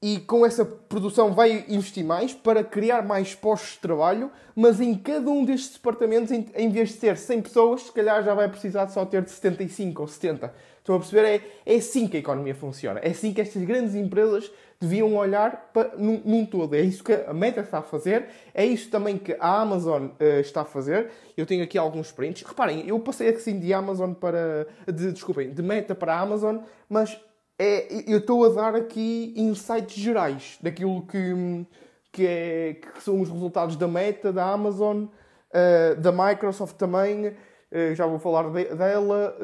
e 0.00 0.20
com 0.20 0.46
essa 0.46 0.64
produção 0.64 1.32
vai 1.32 1.64
investir 1.68 2.04
mais 2.04 2.32
para 2.32 2.62
criar 2.62 3.02
mais 3.02 3.34
postos 3.34 3.72
de 3.72 3.78
trabalho, 3.80 4.30
mas 4.54 4.80
em 4.80 4.94
cada 4.94 5.28
um 5.28 5.44
destes 5.44 5.72
departamentos, 5.72 6.30
em 6.30 6.70
vez 6.70 6.90
de 6.90 6.96
ter 6.96 7.16
100 7.16 7.42
pessoas, 7.42 7.82
se 7.82 7.92
calhar 7.92 8.22
já 8.22 8.32
vai 8.32 8.48
precisar 8.48 8.84
de 8.84 8.92
só 8.92 9.04
ter 9.04 9.22
de 9.22 9.30
75 9.30 10.02
ou 10.02 10.08
70. 10.08 10.54
Estão 10.78 10.94
a 10.94 10.98
perceber? 11.00 11.42
É, 11.66 11.74
é 11.74 11.76
assim 11.76 12.06
que 12.06 12.16
a 12.16 12.20
economia 12.20 12.54
funciona. 12.54 13.00
É 13.00 13.10
assim 13.10 13.34
que 13.34 13.40
estas 13.40 13.62
grandes 13.64 13.94
empresas 13.94 14.50
deviam 14.80 15.16
olhar 15.16 15.70
para, 15.72 15.96
num, 15.96 16.22
num, 16.24 16.46
todo. 16.46 16.74
É 16.74 16.80
isso 16.80 17.02
que 17.02 17.12
a 17.12 17.34
Meta 17.34 17.60
está 17.60 17.78
a 17.78 17.82
fazer, 17.82 18.26
é 18.54 18.64
isso 18.64 18.88
também 18.88 19.18
que 19.18 19.36
a 19.38 19.60
Amazon 19.60 20.06
uh, 20.06 20.40
está 20.40 20.62
a 20.62 20.64
fazer. 20.64 21.10
Eu 21.36 21.44
tenho 21.44 21.64
aqui 21.64 21.76
alguns 21.76 22.12
prints. 22.12 22.42
Reparem, 22.42 22.86
eu 22.86 22.98
passei 23.00 23.28
assim 23.28 23.58
de 23.58 23.72
Amazon 23.74 24.12
para. 24.12 24.66
De, 24.86 25.12
desculpem, 25.12 25.50
de 25.50 25.62
Meta 25.62 25.94
para 25.94 26.14
a 26.14 26.20
Amazon, 26.20 26.58
mas 26.88 27.20
é, 27.58 28.04
eu 28.06 28.18
estou 28.18 28.44
a 28.44 28.48
dar 28.50 28.76
aqui 28.76 29.34
insights 29.36 29.96
gerais 29.96 30.58
daquilo 30.62 31.04
que, 31.06 31.66
que, 32.12 32.24
é, 32.24 32.74
que 32.74 33.02
são 33.02 33.20
os 33.20 33.28
resultados 33.28 33.74
da 33.74 33.88
Meta, 33.88 34.32
da 34.32 34.52
Amazon, 34.52 35.06
uh, 35.06 36.00
da 36.00 36.12
Microsoft 36.12 36.76
também. 36.76 37.28
Uh, 37.28 37.94
já 37.96 38.06
vou 38.06 38.20
falar 38.20 38.48
de, 38.50 38.76
dela. 38.76 39.36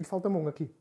e 0.00 0.04
falta-me 0.04 0.36
um 0.36 0.48
aqui. 0.48 0.74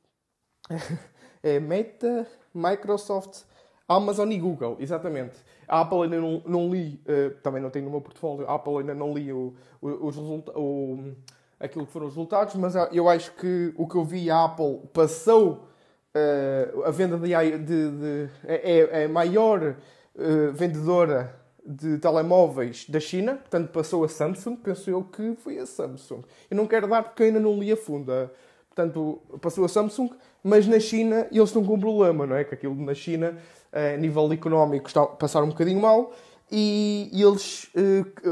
é 1.43 1.59
Meta, 1.59 2.25
Microsoft, 2.53 3.43
Amazon 3.85 4.31
e 4.31 4.39
Google, 4.39 4.77
exatamente. 4.79 5.37
A 5.67 5.81
Apple 5.81 6.03
ainda 6.03 6.17
não, 6.17 6.41
não 6.45 6.69
li, 6.69 7.03
uh, 7.07 7.35
também 7.41 7.61
não 7.61 7.69
tenho 7.69 7.85
no 7.85 7.91
meu 7.91 8.01
portfólio, 8.01 8.47
a 8.47 8.55
Apple 8.55 8.77
ainda 8.77 8.95
não 8.95 9.13
li 9.13 9.33
o, 9.33 9.53
o, 9.81 10.07
os 10.07 10.17
o, 10.17 11.13
aquilo 11.59 11.85
que 11.85 11.91
foram 11.91 12.07
os 12.07 12.13
resultados, 12.13 12.55
mas 12.55 12.73
eu 12.93 13.09
acho 13.09 13.33
que 13.33 13.73
o 13.75 13.85
que 13.85 13.95
eu 13.95 14.05
vi, 14.05 14.31
a 14.31 14.45
Apple 14.45 14.79
passou 14.93 15.70
uh, 16.15 16.83
a 16.83 16.91
venda 16.91 17.17
de, 17.17 17.29
de, 17.57 17.91
de 17.91 18.29
é, 18.45 18.79
é, 18.79 19.05
a 19.05 19.09
maior 19.09 19.75
uh, 20.15 20.51
vendedora 20.53 21.35
de 21.65 21.97
telemóveis 21.99 22.87
da 22.89 22.99
China, 22.99 23.35
portanto 23.35 23.69
passou 23.69 24.03
a 24.03 24.09
Samsung, 24.09 24.55
penso 24.57 24.89
eu 24.89 25.03
que 25.03 25.35
foi 25.35 25.59
a 25.59 25.65
Samsung. 25.65 26.23
Eu 26.49 26.57
não 26.57 26.65
quero 26.65 26.87
dar 26.87 27.03
porque 27.03 27.23
ainda 27.23 27.39
não 27.39 27.57
li 27.57 27.71
a 27.71 27.77
funda. 27.77 28.31
Portanto, 28.69 29.21
passou 29.41 29.65
a 29.65 29.67
Samsung, 29.67 30.09
mas 30.43 30.65
na 30.65 30.79
China 30.79 31.27
eles 31.31 31.49
estão 31.49 31.63
com 31.63 31.73
um 31.75 31.79
problema, 31.79 32.25
não 32.25 32.35
é? 32.35 32.43
Que 32.43 32.55
aquilo 32.55 32.73
na 32.75 32.93
China, 32.93 33.37
a 33.71 33.97
nível 33.97 34.31
económico, 34.31 34.87
está 34.87 35.03
a 35.03 35.07
passar 35.07 35.43
um 35.43 35.49
bocadinho 35.49 35.79
mal 35.79 36.13
e, 36.49 37.11
eles 37.13 37.69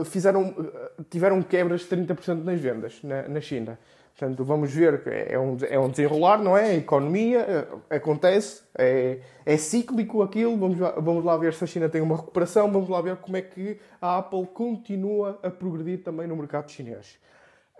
fizeram, 0.05 0.55
tiveram 1.09 1.41
quebras 1.43 1.81
de 1.81 1.87
30% 1.87 2.43
nas 2.43 2.59
vendas 2.59 3.01
na 3.03 3.41
China. 3.41 3.77
Portanto, 4.19 4.43
vamos 4.43 4.73
ver 4.73 5.01
que 5.01 5.09
é 5.09 5.39
um, 5.39 5.57
é 5.69 5.79
um 5.79 5.89
desenrolar, 5.89 6.39
não 6.39 6.57
é? 6.57 6.71
A 6.71 6.75
economia 6.75 7.39
eh, 7.89 7.95
acontece, 7.95 8.63
é, 8.77 9.19
é 9.45 9.55
cíclico 9.55 10.21
aquilo. 10.21 10.57
Vamos, 10.57 10.77
vamos 10.77 11.23
lá 11.23 11.37
ver 11.37 11.53
se 11.53 11.63
a 11.63 11.67
China 11.67 11.87
tem 11.87 12.01
uma 12.01 12.17
recuperação, 12.17 12.69
vamos 12.69 12.89
lá 12.89 12.99
ver 12.99 13.15
como 13.15 13.37
é 13.37 13.41
que 13.41 13.79
a 14.01 14.17
Apple 14.17 14.45
continua 14.47 15.39
a 15.41 15.49
progredir 15.49 16.03
também 16.03 16.27
no 16.27 16.35
mercado 16.35 16.69
chinês. 16.69 17.17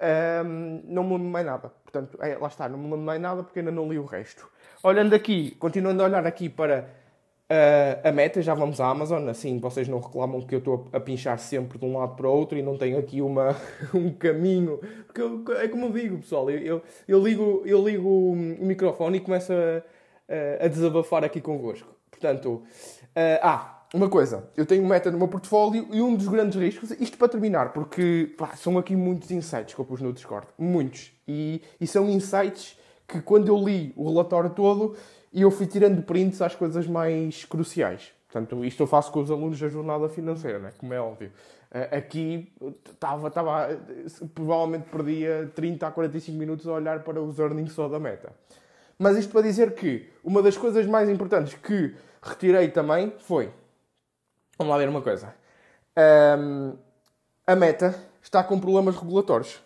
Um, 0.02 0.82
não 0.86 1.04
me 1.04 1.18
lembro 1.18 1.30
mais 1.30 1.46
nada. 1.46 1.74
Portanto, 1.84 2.18
é, 2.22 2.38
lá 2.38 2.48
está, 2.48 2.70
não 2.70 2.78
me 2.78 2.86
lembro 2.86 3.00
mais 3.00 3.20
nada 3.20 3.44
porque 3.44 3.60
ainda 3.60 3.72
não 3.72 3.90
li 3.90 4.00
o 4.00 4.06
resto. 4.06 4.50
Olhando 4.82 5.14
aqui, 5.14 5.52
continuando 5.60 6.02
a 6.04 6.06
olhar 6.06 6.26
aqui 6.26 6.48
para 6.48 6.88
Uh, 7.52 8.08
a 8.08 8.12
meta, 8.12 8.44
já 8.44 8.54
vamos 8.54 8.80
à 8.80 8.88
Amazon, 8.88 9.28
assim 9.28 9.58
vocês 9.58 9.88
não 9.88 10.00
reclamam 10.00 10.40
que 10.40 10.54
eu 10.54 10.60
estou 10.60 10.88
a 10.94 11.00
pinchar 11.00 11.40
sempre 11.40 11.80
de 11.80 11.86
um 11.86 11.98
lado 11.98 12.16
para 12.16 12.28
o 12.28 12.32
outro 12.32 12.56
e 12.60 12.62
não 12.62 12.78
tenho 12.78 13.00
aqui 13.00 13.24
uma, 13.24 13.56
um 13.92 14.12
caminho. 14.14 14.80
Porque 15.08 15.20
eu, 15.20 15.44
é 15.58 15.68
como 15.68 15.88
eu 15.88 15.92
digo, 15.92 16.20
pessoal, 16.20 16.48
eu, 16.52 16.60
eu, 16.60 16.82
eu, 17.08 17.20
ligo, 17.20 17.64
eu 17.66 17.84
ligo 17.84 18.08
o 18.08 18.36
microfone 18.36 19.18
e 19.18 19.20
começo 19.20 19.52
a, 19.52 20.64
a 20.64 20.68
desabafar 20.68 21.24
aqui 21.24 21.42
convosco. 21.42 21.92
Portanto, 22.12 22.62
uh, 23.16 23.40
ah, 23.42 23.80
uma 23.96 24.08
coisa, 24.08 24.48
eu 24.56 24.68
tenho 24.68 24.86
meta 24.86 25.10
no 25.10 25.18
meu 25.18 25.28
portfólio 25.28 25.88
e 25.92 26.04
um 26.04 26.16
dos 26.16 26.28
grandes 26.28 26.60
riscos, 26.60 26.92
isto 26.92 27.18
para 27.18 27.30
terminar, 27.30 27.74
porque 27.74 28.32
pá, 28.38 28.56
são 28.56 28.78
aqui 28.78 28.96
muitos 28.96 29.32
insights 29.32 29.74
que 29.74 29.82
eu 29.82 29.86
pus 29.86 30.02
no 30.02 30.14
Discord, 30.14 30.46
muitos, 30.56 31.12
e, 31.28 31.64
e 31.82 31.88
são 31.88 32.08
insights 32.08 32.78
que 33.08 33.20
quando 33.22 33.48
eu 33.48 33.58
li 33.58 33.92
o 33.96 34.08
relatório 34.08 34.52
todo 34.52 34.96
e 35.32 35.42
eu 35.42 35.52
fui 35.52 35.68
tirando 35.68 36.02
prints 36.04 36.42
às 36.42 36.56
coisas 36.56 36.88
mais 36.88 37.46
cruciais. 37.46 38.12
Portanto, 38.32 38.64
isto 38.64 38.84
eu 38.84 38.88
faço 38.88 39.12
com 39.12 39.22
os 39.22 39.32
alunos 39.32 39.60
da 39.60 39.68
jornada 39.68 40.08
financeira, 40.08 40.60
né? 40.60 40.72
como 40.78 40.94
é 40.94 41.00
óbvio. 41.00 41.32
Eh, 41.72 41.98
aqui 41.98 42.52
estava, 42.86 43.28
estava, 43.28 43.80
provavelmente 44.34 44.90
perdia 44.90 45.52
30 45.56 45.88
a 45.88 45.92
45 45.92 46.38
minutos 46.38 46.68
a 46.68 46.74
olhar 46.74 47.04
para 47.04 47.22
os 47.22 47.40
earnings 47.40 47.74
só 47.74 47.88
da 47.88 48.00
meta. 48.00 48.32
Mas 48.98 49.18
isto 49.18 49.32
para 49.32 49.42
dizer 49.42 49.74
que 49.74 50.10
uma 50.24 50.42
das 50.42 50.58
coisas 50.58 50.86
mais 50.86 51.10
importantes 51.10 51.54
que 51.56 51.96
retirei 52.22 52.70
também 52.70 53.14
foi. 53.20 53.52
Vamos 54.58 54.72
lá 54.72 54.78
ver 54.78 54.90
uma 54.90 55.02
coisa. 55.02 55.34
Um, 55.98 56.78
a 57.48 57.56
meta 57.56 57.96
está 58.22 58.44
com 58.44 58.60
problemas 58.60 58.96
regulatórios. 58.96 59.62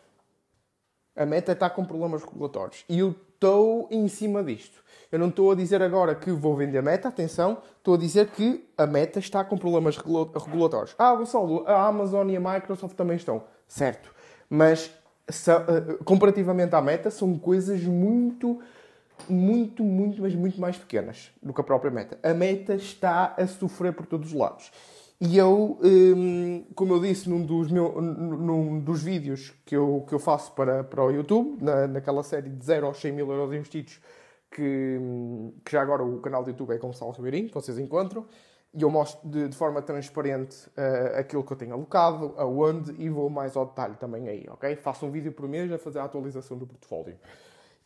A 1.16 1.26
meta 1.26 1.52
está 1.52 1.70
com 1.70 1.84
problemas 1.84 2.24
regulatórios. 2.24 2.86
E 2.88 3.00
eu 3.00 3.16
estou 3.44 3.90
em 3.92 4.08
cima 4.08 4.42
disto. 4.42 4.82
Eu 5.12 5.20
não 5.20 5.28
estou 5.28 5.52
a 5.52 5.56
dizer 5.56 5.82
agora 5.82 6.16
que 6.16 6.32
vou 6.32 6.56
vender 6.56 6.78
a 6.78 6.82
meta, 6.82 7.10
atenção, 7.10 7.58
estou 7.78 7.96
a 7.96 7.98
dizer 7.98 8.28
que 8.28 8.66
a 8.78 8.88
meta 8.88 9.20
está 9.20 9.44
com 9.44 9.58
problemas 9.58 9.98
regulatórios. 9.98 10.96
Ah, 10.98 11.14
Gonçalo, 11.14 11.66
a 11.68 11.86
Amazon 11.86 12.30
e 12.30 12.38
a 12.38 12.40
Microsoft 12.40 12.96
também 12.96 13.18
estão. 13.18 13.44
Certo. 13.68 14.10
Mas 14.50 14.90
eh, 15.28 15.98
comparativamente 16.06 16.74
à 16.74 16.82
meta, 16.82 17.12
são 17.12 17.38
coisas 17.38 17.84
muito, 17.84 18.62
muito, 19.28 19.84
muito, 19.84 20.22
mas 20.22 20.34
muito 20.34 20.60
mais 20.60 20.78
pequenas 20.78 21.30
do 21.42 21.54
que 21.54 21.60
a 21.60 21.64
própria 21.66 21.92
meta. 21.92 22.18
A 22.24 22.34
meta 22.34 22.76
está 22.76 23.36
a 23.38 23.46
sofrer 23.46 23.92
por 23.92 24.06
todos 24.06 24.30
os 24.30 24.34
lados. 24.34 24.72
E 25.26 25.38
eu, 25.38 25.80
hum, 25.82 26.66
como 26.76 26.96
eu 26.96 27.00
disse 27.00 27.30
num 27.30 27.46
dos, 27.46 27.72
meu, 27.72 28.02
num 28.02 28.82
dos 28.82 29.02
vídeos 29.02 29.54
que 29.66 29.74
eu, 29.74 30.04
que 30.06 30.14
eu 30.14 30.20
faço 30.20 30.52
para, 30.52 30.84
para 30.84 31.02
o 31.02 31.10
YouTube, 31.12 31.64
na, 31.64 31.88
naquela 31.88 32.22
série 32.24 32.50
de 32.50 32.66
0 32.66 32.88
aos 32.88 33.00
100 33.00 33.14
mil 33.14 33.32
euros 33.32 33.56
investidos, 33.56 34.02
que, 34.52 35.00
que 35.64 35.72
já 35.72 35.82
agora 35.82 36.04
o 36.04 36.20
canal 36.20 36.44
do 36.44 36.50
YouTube 36.50 36.74
é 36.74 36.78
Gonçalo 36.78 37.14
Ribeirinho, 37.14 37.48
que 37.48 37.54
vocês 37.54 37.80
encontram, 37.80 38.26
e 38.74 38.82
eu 38.82 38.90
mostro 38.90 39.30
de, 39.30 39.48
de 39.48 39.56
forma 39.56 39.82
transparente 39.82 40.68
uh, 40.72 41.18
aquilo 41.18 41.42
que 41.42 41.54
eu 41.54 41.58
tenho 41.58 41.74
alocado, 41.74 42.34
aonde, 42.36 42.94
e 43.02 43.08
vou 43.08 43.30
mais 43.30 43.56
ao 43.56 43.66
detalhe 43.66 43.96
também 43.96 44.28
aí, 44.28 44.46
ok? 44.50 44.76
Faço 44.76 45.06
um 45.06 45.12
vídeo 45.12 45.32
por 45.32 45.48
mês 45.48 45.72
a 45.72 45.78
fazer 45.78 46.00
a 46.00 46.04
atualização 46.04 46.58
do 46.58 46.68
portfólio. 46.68 47.18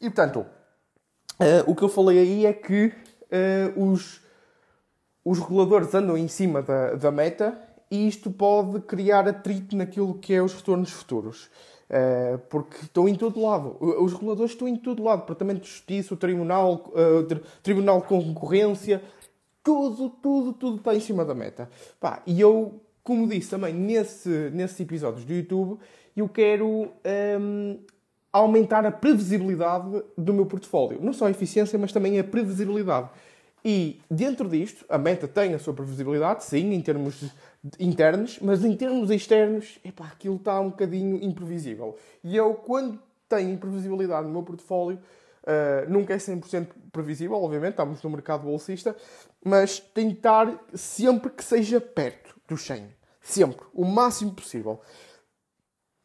E 0.02 0.10
portanto, 0.10 0.40
uh, 0.40 1.70
o 1.72 1.76
que 1.76 1.84
eu 1.84 1.90
falei 1.90 2.18
aí 2.18 2.46
é 2.48 2.54
que 2.54 2.92
uh, 3.76 3.92
os, 3.92 4.26
os 5.30 5.40
reguladores 5.40 5.94
andam 5.94 6.18
em 6.18 6.30
cima 6.30 6.62
da, 6.62 6.94
da 6.94 7.12
meta 7.12 7.60
e 7.92 8.08
isto 8.08 8.32
pode 8.32 8.80
criar 8.82 9.28
atrito 9.28 9.76
naquilo 9.76 10.14
que 10.14 10.34
é 10.34 10.42
os 10.42 10.54
retornos 10.54 10.90
futuros. 10.90 11.50
Uh, 11.90 12.38
porque 12.50 12.78
estão 12.84 13.10
em 13.10 13.16
todo 13.16 13.42
lado. 13.42 13.76
Os 13.80 14.14
reguladores 14.14 14.52
estão 14.54 14.68
em 14.70 14.78
todo 14.78 15.04
lado. 15.04 15.22
Departamento 15.22 15.62
de 15.62 15.68
Justiça, 15.68 16.14
o 16.14 16.18
Tribunal, 16.18 16.94
uh, 16.94 17.42
Tribunal 17.62 18.02
de 18.02 18.08
Concorrência, 18.08 19.02
tudo, 19.62 20.10
tudo, 20.10 20.54
tudo 20.54 20.78
está 20.78 20.96
em 20.96 21.00
cima 21.02 21.26
da 21.26 21.36
meta. 21.36 21.70
Pá, 22.00 22.22
e 22.26 22.40
eu, 22.40 22.80
como 23.04 23.28
disse 23.28 23.50
também 23.50 23.74
nesse, 23.74 24.30
nesses 24.54 24.80
episódios 24.80 25.26
do 25.26 25.34
YouTube, 25.34 25.78
eu 26.16 26.30
quero 26.30 26.68
um, 26.68 26.90
ehm, 27.04 27.80
aumentar 28.32 28.86
a 28.86 28.92
previsibilidade 28.92 30.04
do 30.18 30.34
meu 30.34 30.46
portfólio. 30.46 31.00
Não 31.02 31.12
só 31.12 31.28
a 31.28 31.32
eficiência, 31.32 31.78
mas 31.78 31.92
também 31.92 32.18
a 32.18 32.24
previsibilidade. 32.24 33.10
E 33.70 34.00
dentro 34.10 34.48
disto, 34.48 34.86
a 34.88 34.98
meta 34.98 35.28
tem 35.28 35.54
a 35.54 35.60
sua 35.60 35.74
previsibilidade, 35.74 36.46
sim, 36.46 36.72
em 36.72 36.80
termos 36.80 37.26
internos, 37.78 38.40
mas 38.40 38.64
em 38.64 38.74
termos 38.78 39.12
externos, 39.12 39.78
epá, 39.84 40.06
aquilo 40.06 40.38
está 40.38 40.58
um 40.62 40.70
bocadinho 40.70 41.22
imprevisível. 41.22 41.98
E 42.24 42.38
eu, 42.38 42.54
quando 42.54 42.98
tenho 43.28 43.52
imprevisibilidade 43.52 44.26
no 44.26 44.32
meu 44.32 44.42
portfólio, 44.42 44.98
uh, 45.44 45.92
nunca 45.92 46.14
é 46.14 46.18
100% 46.18 46.70
previsível, 46.94 47.36
obviamente, 47.36 47.72
estamos 47.72 48.02
no 48.02 48.10
mercado 48.10 48.44
bolsista, 48.44 48.96
mas 49.44 49.82
tentar 49.82 50.64
sempre 50.74 51.30
que 51.30 51.44
seja 51.44 51.82
perto 51.82 52.40
do 52.48 52.56
100. 52.56 52.88
Sempre. 53.20 53.66
O 53.74 53.84
máximo 53.84 54.32
possível. 54.32 54.80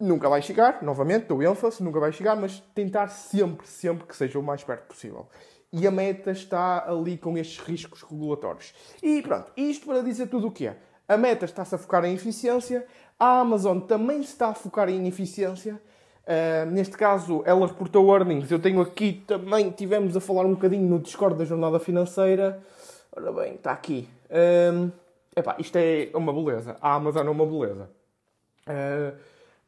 Nunca 0.01 0.29
vai 0.29 0.43
chegar, 0.43 0.83
novamente, 0.83 1.27
dou 1.27 1.41
ênfase, 1.41 1.81
nunca 1.81 2.01
vai 2.01 2.11
chegar, 2.11 2.35
mas 2.35 2.59
tentar 2.75 3.07
sempre, 3.07 3.69
sempre 3.69 4.05
que 4.05 4.17
seja 4.17 4.37
o 4.37 4.43
mais 4.43 4.65
perto 4.65 4.89
possível. 4.89 5.29
E 5.73 5.87
a 5.87 5.91
meta 5.91 6.31
está 6.31 6.87
ali 6.87 7.17
com 7.17 7.39
estes 7.39 7.59
riscos 7.59 8.03
regulatórios. 8.03 8.75
E 9.03 9.23
pronto, 9.23 9.51
isto 9.57 9.87
para 9.87 10.03
dizer 10.03 10.29
tudo 10.29 10.49
o 10.49 10.51
que 10.51 10.67
é. 10.67 10.77
A 11.09 11.17
Meta 11.17 11.45
está-se 11.45 11.75
a 11.75 11.79
focar 11.79 12.05
em 12.05 12.15
eficiência, 12.15 12.87
a 13.19 13.41
Amazon 13.41 13.81
também 13.81 14.23
se 14.23 14.31
está 14.31 14.49
a 14.49 14.55
focar 14.55 14.89
em 14.89 15.07
eficiência. 15.07 15.81
Uh, 16.25 16.71
neste 16.71 16.97
caso, 16.97 17.43
ela 17.45 17.67
reportou 17.67 18.15
earnings. 18.15 18.51
Eu 18.51 18.59
tenho 18.59 18.81
aqui 18.81 19.23
também, 19.27 19.71
tivemos 19.71 20.17
a 20.17 20.21
falar 20.21 20.47
um 20.47 20.55
bocadinho 20.55 20.89
no 20.89 20.99
Discord 20.99 21.37
da 21.37 21.45
jornada 21.45 21.79
financeira. 21.79 22.63
Ora 23.15 23.33
bem, 23.33 23.55
está 23.55 23.73
aqui. 23.73 24.09
Um, 24.31 24.91
epá, 25.37 25.57
isto 25.59 25.77
é 25.77 26.11
uma 26.15 26.33
beleza. 26.33 26.77
A 26.81 26.95
Amazon 26.95 27.27
é 27.27 27.31
uma 27.31 27.45
beleza. 27.45 27.91
Uh, 28.67 29.19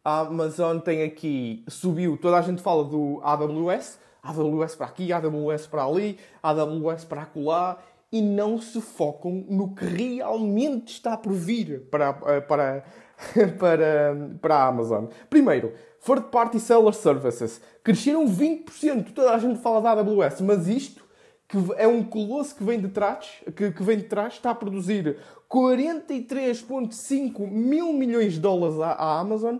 a 0.04 0.20
Amazon 0.20 0.78
tem 0.78 1.02
aqui, 1.02 1.64
subiu, 1.68 2.16
toda 2.16 2.38
a 2.38 2.42
gente 2.42 2.62
fala 2.62 2.84
do 2.84 3.20
AWS, 3.22 3.98
AWS 4.24 4.74
para 4.74 4.86
aqui, 4.86 5.12
AWS 5.12 5.66
para 5.66 5.84
ali, 5.84 6.18
AWS 6.42 7.04
para 7.04 7.22
acolá, 7.22 7.78
e 8.10 8.22
não 8.22 8.60
se 8.60 8.80
focam 8.80 9.44
no 9.48 9.74
que 9.74 9.84
realmente 9.84 10.92
está 10.92 11.16
por 11.16 11.32
vir 11.32 11.88
para, 11.90 12.16
eh, 12.26 12.40
para, 12.40 12.84
para, 13.58 14.16
para 14.40 14.54
a 14.54 14.68
Amazon. 14.68 15.06
Primeiro, 15.28 15.72
Third 16.04 16.28
Party 16.30 16.60
Seller 16.60 16.94
Services 16.94 17.60
cresceram 17.82 18.26
20%. 18.26 19.12
Toda 19.12 19.32
a 19.32 19.38
gente 19.38 19.60
fala 19.60 19.80
da 19.80 20.00
AWS, 20.00 20.40
mas 20.42 20.68
isto 20.68 21.02
que 21.48 21.58
é 21.76 21.86
um 21.86 22.04
colosso 22.04 22.54
que 22.54 22.64
vem 22.64 22.80
de 22.80 22.88
trás, 22.88 23.42
que, 23.54 23.72
que 23.72 23.82
vem 23.82 23.98
de 23.98 24.04
trás 24.04 24.34
está 24.34 24.50
a 24.50 24.54
produzir 24.54 25.18
43,5 25.50 27.50
mil 27.50 27.92
milhões 27.92 28.34
de 28.34 28.40
dólares 28.40 28.80
à, 28.80 28.92
à 28.92 29.18
Amazon 29.18 29.58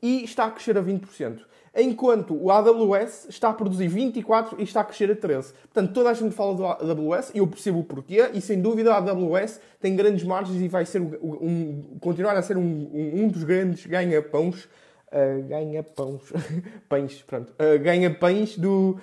e 0.00 0.24
está 0.24 0.46
a 0.46 0.50
crescer 0.50 0.78
a 0.78 0.82
20% 0.82 1.40
enquanto 1.76 2.34
o 2.34 2.50
AWS 2.50 3.26
está 3.28 3.50
a 3.50 3.52
produzir 3.52 3.88
24 3.88 4.58
e 4.58 4.64
está 4.64 4.80
a 4.80 4.84
crescer 4.84 5.10
a 5.10 5.14
13. 5.14 5.52
Portanto, 5.52 5.92
toda 5.92 6.10
a 6.10 6.14
gente 6.14 6.34
fala 6.34 6.54
do 6.54 6.64
AWS 6.64 7.32
e 7.34 7.38
eu 7.38 7.46
percebo 7.46 7.80
o 7.80 7.84
porquê, 7.84 8.30
e 8.32 8.40
sem 8.40 8.60
dúvida 8.60 8.94
a 8.94 8.98
AWS 8.98 9.60
tem 9.80 9.94
grandes 9.94 10.24
margens 10.24 10.60
e 10.60 10.68
vai 10.68 10.86
ser 10.86 11.00
um, 11.00 11.12
um 11.22 11.98
continuar 12.00 12.36
a 12.36 12.42
ser 12.42 12.56
um, 12.56 12.90
um 12.92 13.28
dos 13.28 13.44
grandes 13.44 13.84
ganha-pãos. 13.86 14.68
Uh, 15.06 15.46
ganha-pães, 15.48 16.32
pães, 16.88 17.22
pronto, 17.22 17.52
uh, 17.52 17.78
ganha-pães 17.78 18.58
do, 18.58 18.98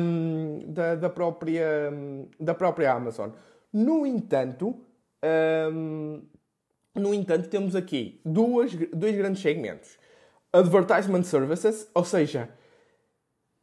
um, 0.00 0.60
da, 0.68 0.94
da, 0.94 1.10
própria, 1.10 1.92
da 2.40 2.54
própria 2.54 2.92
Amazon. 2.92 3.30
No 3.70 4.06
entanto, 4.06 4.74
um, 5.70 6.22
no 6.94 7.12
entanto, 7.12 7.48
temos 7.48 7.76
aqui 7.76 8.20
duas, 8.24 8.74
dois 8.74 9.14
grandes 9.14 9.42
segmentos 9.42 9.98
Advertisement 10.52 11.24
Services, 11.24 11.88
ou 11.94 12.04
seja, 12.04 12.48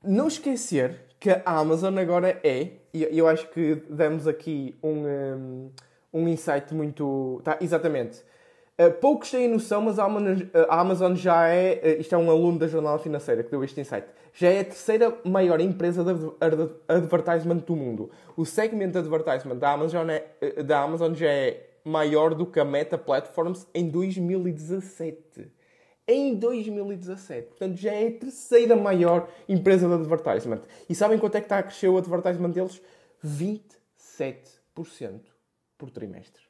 não 0.04 0.28
esquecer 0.28 1.00
que 1.20 1.30
a 1.30 1.42
Amazon 1.46 1.98
agora 1.98 2.40
é, 2.44 2.74
e 2.94 3.18
eu 3.18 3.28
acho 3.28 3.50
que 3.50 3.76
demos 3.90 4.28
aqui 4.28 4.76
um, 4.84 5.72
um, 6.14 6.28
insight 6.28 6.74
muito. 6.74 7.42
Tá, 7.44 7.58
exatamente. 7.60 8.24
Uh, 8.80 8.92
poucos 9.02 9.32
têm 9.32 9.48
noção, 9.48 9.82
mas 9.82 9.98
a 9.98 10.06
Amazon 10.70 11.16
já 11.16 11.48
é. 11.48 11.98
Uh, 11.98 12.02
isto 12.02 12.14
é 12.14 12.18
um 12.18 12.30
aluno 12.30 12.60
da 12.60 12.68
Jornal 12.68 13.00
Financeira 13.00 13.44
que 13.44 13.50
deu 13.50 13.64
este 13.64 13.82
insight. 13.82 14.08
Já 14.34 14.50
é 14.50 14.60
a 14.60 14.66
terceira 14.66 15.18
maior 15.26 15.60
empresa 15.60 16.04
de 16.04 16.12
advertisement 16.88 17.58
do 17.66 17.76
mundo. 17.76 18.12
O 18.38 18.46
segmento 18.46 18.92
de 18.92 19.00
advertisement 19.00 19.56
da 19.56 19.72
Amazon, 19.72 20.10
é, 20.10 20.62
da 20.62 20.82
Amazon 20.82 21.14
já 21.14 21.30
é 21.30 21.68
maior 21.84 22.36
do 22.36 22.46
que 22.46 22.60
a 22.60 22.66
Meta 22.66 22.98
Platforms 22.98 23.66
em 23.74 23.90
2017. 23.90 25.52
Em 26.08 26.36
2017. 26.36 27.48
Portanto, 27.48 27.78
já 27.78 27.92
é 27.92 28.08
a 28.08 28.20
terceira 28.20 28.76
maior 28.76 29.28
empresa 29.50 29.88
de 29.88 29.94
advertisement. 29.94 30.62
E 30.88 30.94
sabem 30.94 31.18
quanto 31.18 31.36
é 31.36 31.40
que 31.40 31.46
está 31.46 31.58
a 31.60 31.64
crescer 31.64 31.88
o 31.88 31.98
advertisement 31.98 32.52
deles? 32.52 32.82
27% 33.26 35.22
por 35.78 35.90
trimestre. 35.90 36.44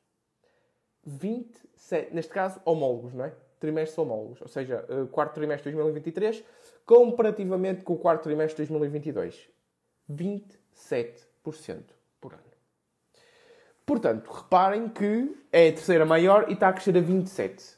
27, 1.05 2.13
neste 2.13 2.33
caso, 2.33 2.59
homólogos, 2.65 3.13
não 3.13 3.25
é? 3.25 3.33
Trimestres 3.59 3.97
homólogos, 3.97 4.41
ou 4.41 4.47
seja, 4.47 4.85
uh, 4.89 5.07
quarto 5.07 5.35
trimestre 5.35 5.71
de 5.71 5.77
2023, 5.77 6.43
comparativamente 6.85 7.83
com 7.83 7.93
o 7.93 7.97
quarto 7.97 8.23
trimestre 8.23 8.65
de 8.65 8.69
2022. 8.69 9.49
27% 10.11 11.83
por 12.19 12.33
ano. 12.33 12.43
Portanto, 13.85 14.29
reparem 14.31 14.89
que 14.89 15.35
é 15.51 15.69
a 15.69 15.73
terceira 15.73 16.05
maior 16.05 16.49
e 16.49 16.53
está 16.53 16.69
a 16.69 16.73
crescer 16.73 16.97
a 16.97 17.01
27. 17.01 17.74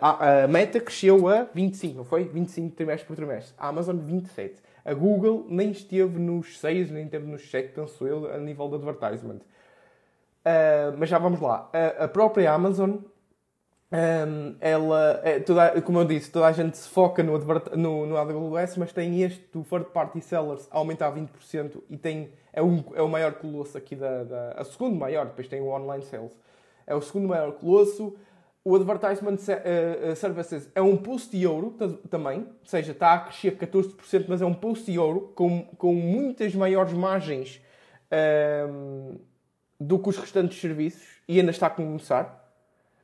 A, 0.00 0.42
a, 0.44 0.48
Meta 0.48 0.78
cresceu 0.78 1.26
a 1.26 1.44
25, 1.54 1.96
não 1.96 2.04
foi? 2.04 2.24
25 2.24 2.76
trimestres 2.76 3.06
por 3.06 3.16
trimestre. 3.16 3.54
A 3.56 3.68
Amazon, 3.68 3.96
27. 3.96 4.60
A 4.84 4.92
Google 4.92 5.46
nem 5.48 5.70
esteve 5.70 6.18
nos 6.18 6.58
6, 6.58 6.90
nem 6.90 7.04
esteve 7.04 7.26
nos 7.26 7.50
7, 7.50 7.72
penso 7.72 8.06
eu, 8.06 8.30
a 8.30 8.36
nível 8.36 8.68
de 8.68 8.74
advertisement. 8.74 9.40
Uh, 10.44 10.94
mas 10.98 11.08
já 11.08 11.18
vamos 11.18 11.40
lá. 11.40 11.70
A, 11.72 12.04
a 12.04 12.08
própria 12.08 12.52
Amazon, 12.52 12.96
um, 13.90 14.56
ela, 14.60 15.20
é, 15.24 15.40
toda, 15.40 15.80
como 15.80 16.00
eu 16.00 16.04
disse, 16.04 16.30
toda 16.30 16.46
a 16.46 16.52
gente 16.52 16.76
se 16.76 16.88
foca 16.88 17.22
no, 17.22 17.38
no, 17.38 18.06
no 18.06 18.16
AWS, 18.18 18.76
mas 18.76 18.92
tem 18.92 19.22
este 19.22 19.42
do 19.50 19.64
Third 19.64 19.86
Party 19.86 20.20
Sellers 20.20 20.68
a 20.70 20.76
aumentar 20.76 21.14
20% 21.14 21.80
e 21.88 21.96
tem, 21.96 22.30
é, 22.52 22.62
um, 22.62 22.84
é 22.94 23.00
o 23.00 23.08
maior 23.08 23.32
colosso 23.34 23.78
aqui 23.78 23.96
da, 23.96 24.24
da. 24.24 24.50
A 24.52 24.64
segundo 24.64 24.96
maior, 24.96 25.24
depois 25.26 25.48
tem 25.48 25.62
o 25.62 25.68
Online 25.68 26.04
Sales. 26.04 26.36
É 26.86 26.94
o 26.94 27.00
segundo 27.00 27.28
maior 27.28 27.52
colosso. 27.52 28.14
O 28.64 28.74
Advertisement 28.74 29.34
uh, 29.34 30.16
Services 30.16 30.70
é 30.74 30.80
um 30.80 30.96
post 30.96 31.36
de 31.36 31.46
ouro 31.46 31.76
também, 32.08 32.40
ou 32.40 32.66
seja, 32.66 32.92
está 32.92 33.12
a 33.12 33.18
crescer 33.18 33.58
14%, 33.58 34.24
mas 34.26 34.40
é 34.40 34.46
um 34.46 34.54
post 34.54 34.90
de 34.90 34.98
ouro 34.98 35.32
com, 35.34 35.64
com 35.76 35.94
muitas 35.94 36.54
maiores 36.54 36.94
margens. 36.94 37.60
Um, 38.10 39.18
do 39.78 39.98
que 39.98 40.08
os 40.08 40.16
restantes 40.16 40.60
serviços 40.60 41.06
e 41.28 41.38
ainda 41.38 41.50
está 41.50 41.66
a 41.66 41.70
começar. 41.70 42.42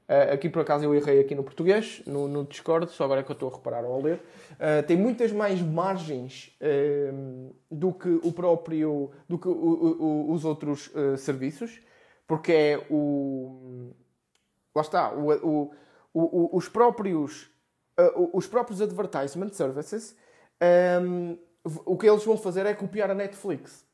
Uh, 0.08 0.32
aqui 0.32 0.48
por 0.48 0.62
acaso 0.62 0.84
eu 0.84 0.94
errei 0.94 1.20
aqui 1.20 1.36
no 1.36 1.44
português, 1.44 2.02
no, 2.04 2.26
no 2.26 2.44
Discord, 2.44 2.90
só 2.90 3.04
agora 3.04 3.20
é 3.20 3.22
que 3.22 3.30
eu 3.30 3.34
estou 3.34 3.48
a 3.48 3.52
reparar 3.52 3.84
ao 3.84 4.00
ler. 4.00 4.20
Uh, 4.54 4.84
tem 4.86 4.96
muitas 4.96 5.30
mais 5.30 5.60
margens 5.60 6.56
uh, 6.60 7.54
do 7.70 7.92
que 7.92 8.08
o 8.08 8.32
próprio, 8.32 9.10
do 9.28 9.38
que 9.38 9.46
o, 9.46 9.52
o, 9.52 10.32
os 10.32 10.44
outros 10.44 10.90
serviços, 11.18 11.80
porque 12.26 12.52
é 12.52 12.86
o. 12.90 13.92
Lá 14.74 14.82
está, 14.82 15.12
o, 15.12 15.70
os 16.14 16.68
próprios. 16.68 17.50
os 18.32 18.46
próprios 18.46 18.80
advertisement 18.80 19.50
services, 19.50 20.16
um, 21.02 21.36
o 21.84 21.96
que 21.96 22.08
eles 22.08 22.24
vão 22.24 22.36
fazer 22.36 22.66
é 22.66 22.74
copiar 22.74 23.10
a 23.10 23.14
Netflix. 23.14 23.84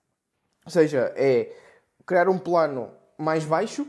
Ou 0.64 0.70
seja, 0.70 1.12
é 1.16 1.52
criar 2.04 2.28
um 2.28 2.38
plano 2.38 2.90
mais 3.18 3.44
baixo 3.44 3.86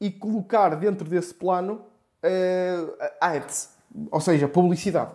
e 0.00 0.10
colocar 0.10 0.74
dentro 0.76 1.08
desse 1.08 1.34
plano 1.34 1.84
uh, 2.22 3.04
ads, 3.20 3.70
ou 4.10 4.20
seja, 4.20 4.48
publicidade. 4.48 5.12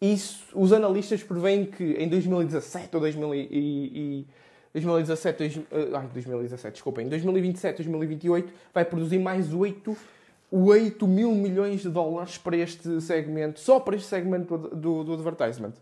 Isso, 0.00 0.46
os 0.54 0.72
analistas 0.72 1.22
preveem 1.22 1.66
que 1.66 1.84
em 1.94 2.08
2017 2.08 2.94
ou 2.94 3.00
2000 3.00 3.34
e, 3.34 3.48
e 3.50 4.26
2017, 4.74 5.38
dois, 5.38 5.56
uh, 5.56 5.96
ai, 5.96 6.08
2017, 6.12 6.74
desculpa, 6.74 7.02
em 7.02 7.08
2027, 7.08 7.76
2028 7.78 8.52
vai 8.72 8.84
produzir 8.84 9.18
mais 9.18 9.52
8, 9.52 9.96
8 10.50 11.06
mil 11.06 11.32
milhões 11.32 11.82
de 11.82 11.90
dólares 11.90 12.38
para 12.38 12.56
este 12.56 13.00
segmento, 13.00 13.60
só 13.60 13.78
para 13.78 13.96
este 13.96 14.08
segmento 14.08 14.56
do, 14.56 15.04
do, 15.04 15.12
advertisement. 15.12 15.72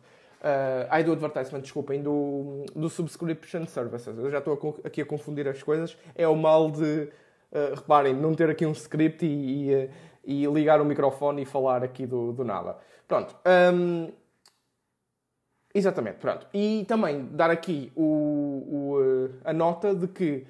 Uh, 0.40 0.86
ai, 0.90 1.04
do 1.04 1.12
advertisement, 1.12 1.60
desculpem, 1.60 2.02
do, 2.02 2.64
do 2.74 2.90
subscription 2.90 3.66
services. 3.66 4.18
Eu 4.18 4.30
já 4.30 4.38
estou 4.38 4.80
aqui 4.84 5.00
a 5.00 5.06
confundir 5.06 5.46
as 5.48 5.62
coisas. 5.62 5.96
É 6.14 6.26
o 6.26 6.34
mal 6.34 6.70
de, 6.70 7.08
uh, 7.52 7.74
reparem, 7.74 8.14
não 8.14 8.34
ter 8.34 8.50
aqui 8.50 8.66
um 8.66 8.72
script 8.72 9.24
e, 9.24 9.72
e, 9.72 9.90
e, 10.24 10.46
ligar 10.46 10.80
o 10.80 10.84
microfone 10.84 11.42
e 11.42 11.44
falar 11.44 11.84
aqui 11.84 12.04
do, 12.04 12.32
do 12.32 12.44
nada. 12.44 12.76
Pronto. 13.06 13.36
Um, 13.72 14.10
exatamente, 15.72 16.16
pronto. 16.16 16.46
E 16.52 16.84
também 16.88 17.24
dar 17.26 17.50
aqui 17.50 17.92
o, 17.94 18.02
o, 18.02 19.30
a 19.44 19.52
nota 19.52 19.94
de 19.94 20.08
que 20.08 20.44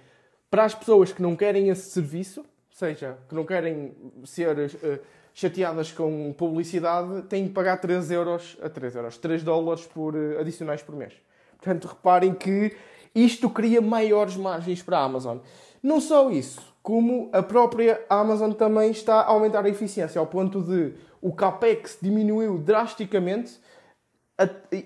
para 0.51 0.65
as 0.65 0.75
pessoas 0.75 1.13
que 1.13 1.21
não 1.21 1.37
querem 1.37 1.69
esse 1.69 1.91
serviço, 1.91 2.45
seja, 2.79 3.19
que 3.29 3.35
não 3.35 3.45
querem 3.45 3.95
ser. 4.25 4.57
Uh, 4.57 5.17
chateadas 5.37 5.93
com 5.93 6.33
publicidade 6.33 7.21
têm 7.29 7.47
que 7.47 7.53
pagar 7.53 7.77
3 7.77 8.11
euros, 8.11 8.57
a 8.63 8.71
3 8.71 8.97
euros, 8.97 9.19
3 9.19 9.43
dólares 9.43 9.85
por, 9.85 10.17
eh, 10.17 10.41
adicionais 10.41 10.83
por 10.83 10.97
mês. 10.97 11.13
Portanto, 11.59 11.89
reparem 11.89 12.33
que 12.33 12.75
isto 13.15 13.51
cria 13.51 13.83
maiores 13.83 14.35
margens 14.35 14.83
para 14.83 14.97
a 14.97 15.05
Amazon. 15.05 15.37
Não 15.83 16.01
só 16.01 16.31
isso, 16.31 16.75
como 16.83 17.29
a 17.35 17.43
própria 17.43 18.03
Amazon 18.09 18.53
também 18.53 18.91
está 18.91 19.17
a 19.17 19.27
aumentar 19.27 19.67
a 19.67 19.69
eficiência, 19.69 20.19
ao 20.19 20.27
ponto 20.27 20.63
de 20.63 20.95
o 21.21 21.31
CAPEX 21.35 21.99
diminuiu 22.01 22.57
drasticamente 22.57 23.61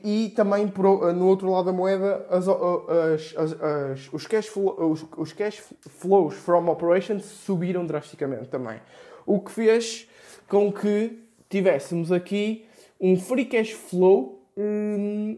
e 0.04 0.32
também 0.36 0.72
no 1.16 1.26
outro 1.26 1.50
lado 1.50 1.66
da 1.66 1.72
moeda 1.72 2.24
as, 2.30 2.46
as, 2.48 3.60
as, 3.60 4.12
os, 4.12 4.26
cash 4.26 4.46
flow, 4.46 4.90
os, 4.90 5.04
os 5.16 5.32
cash 5.32 5.60
flows 5.88 6.34
from 6.34 6.68
operations 6.68 7.24
subiram 7.24 7.84
drasticamente 7.84 8.48
também. 8.48 8.80
O 9.26 9.40
que 9.40 9.50
fez 9.50 10.08
com 10.48 10.72
que 10.72 11.18
tivéssemos 11.48 12.12
aqui 12.12 12.64
um 13.00 13.16
free 13.16 13.44
cash 13.44 13.72
flow, 13.72 14.46
um, 14.56 15.36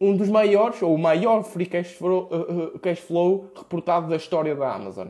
um 0.00 0.16
dos 0.16 0.28
maiores, 0.28 0.80
ou 0.82 0.94
o 0.94 0.98
maior 0.98 1.42
free 1.42 1.66
cash 1.66 1.92
flow, 1.94 2.28
uh, 2.30 2.76
uh, 2.76 2.78
cash 2.78 3.00
flow 3.00 3.50
reportado 3.56 4.08
da 4.08 4.16
história 4.16 4.54
da 4.54 4.72
Amazon. 4.72 5.08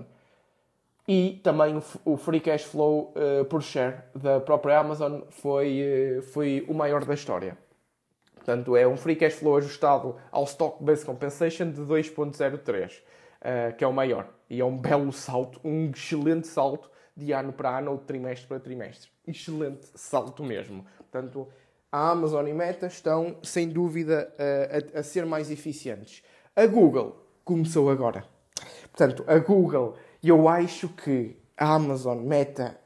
E 1.06 1.40
também 1.42 1.80
o 2.04 2.16
free 2.16 2.40
cash 2.40 2.64
flow 2.64 3.12
uh, 3.16 3.44
por 3.46 3.62
share 3.62 3.96
da 4.14 4.40
própria 4.40 4.78
Amazon 4.78 5.22
foi, 5.30 6.18
uh, 6.18 6.22
foi 6.22 6.64
o 6.68 6.74
maior 6.74 7.04
da 7.04 7.14
história. 7.14 7.56
Portanto, 8.48 8.74
é 8.74 8.88
um 8.88 8.96
free 8.96 9.14
cash 9.14 9.34
flow 9.34 9.58
ajustado 9.58 10.16
ao 10.32 10.44
Stock 10.44 10.82
Based 10.82 11.04
Compensation 11.04 11.70
de 11.70 11.82
2.03, 11.82 12.90
uh, 12.96 13.76
que 13.76 13.84
é 13.84 13.86
o 13.86 13.92
maior. 13.92 14.26
E 14.48 14.58
é 14.58 14.64
um 14.64 14.74
belo 14.74 15.12
salto, 15.12 15.60
um 15.62 15.90
excelente 15.90 16.46
salto 16.46 16.90
de 17.14 17.30
ano 17.30 17.52
para 17.52 17.76
ano 17.76 17.90
ou 17.90 17.98
de 17.98 18.04
trimestre 18.04 18.48
para 18.48 18.58
trimestre. 18.58 19.10
Excelente 19.26 19.86
salto 19.94 20.42
mesmo. 20.42 20.86
Portanto, 20.96 21.46
a 21.92 22.08
Amazon 22.08 22.48
e 22.48 22.54
Meta 22.54 22.86
estão, 22.86 23.36
sem 23.42 23.68
dúvida, 23.68 24.32
a, 24.38 24.96
a, 24.96 25.00
a 25.00 25.02
ser 25.02 25.26
mais 25.26 25.50
eficientes. 25.50 26.22
A 26.56 26.64
Google 26.64 27.22
começou 27.44 27.90
agora. 27.90 28.24
Portanto, 28.90 29.24
a 29.26 29.38
Google, 29.40 29.94
eu 30.24 30.48
acho 30.48 30.88
que 30.88 31.36
a 31.58 31.74
Amazon, 31.74 32.18
Meta, 32.18 32.78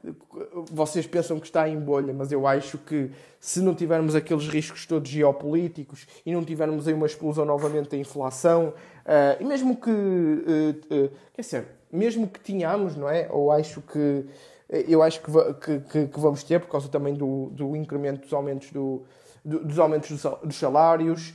vocês 0.71 1.05
pensam 1.05 1.39
que 1.39 1.45
está 1.45 1.69
em 1.69 1.79
bolha, 1.79 2.11
mas 2.11 2.31
eu 2.31 2.47
acho 2.47 2.79
que 2.79 3.11
se 3.39 3.61
não 3.61 3.75
tivermos 3.75 4.15
aqueles 4.15 4.47
riscos 4.47 4.87
todos 4.87 5.11
geopolíticos 5.11 6.07
e 6.25 6.33
não 6.33 6.43
tivermos 6.43 6.87
aí 6.87 6.93
uma 6.95 7.05
explosão 7.05 7.45
novamente 7.45 7.89
da 7.89 7.97
inflação, 7.97 8.69
uh, 9.05 9.39
e 9.39 9.45
mesmo 9.45 9.75
que, 9.75 9.91
uh, 9.91 11.05
uh, 11.05 11.11
quer 11.35 11.41
dizer, 11.41 11.67
mesmo 11.91 12.27
que 12.27 12.39
tenhamos, 12.39 12.95
não 12.95 13.07
é? 13.07 13.27
Ou 13.29 13.51
acho 13.51 13.79
que 13.81 14.25
eu 14.87 15.03
acho 15.03 15.21
que, 15.21 15.79
que, 15.81 16.07
que 16.07 16.19
vamos 16.19 16.41
ter 16.41 16.59
por 16.59 16.67
causa 16.67 16.89
também 16.89 17.13
do, 17.13 17.51
do 17.51 17.75
incremento 17.75 18.21
dos 18.21 18.33
aumentos 18.33 18.71
do, 18.71 19.03
dos 19.45 19.77
aumentos 19.77 20.09
dos 20.43 20.55
salários, 20.55 21.31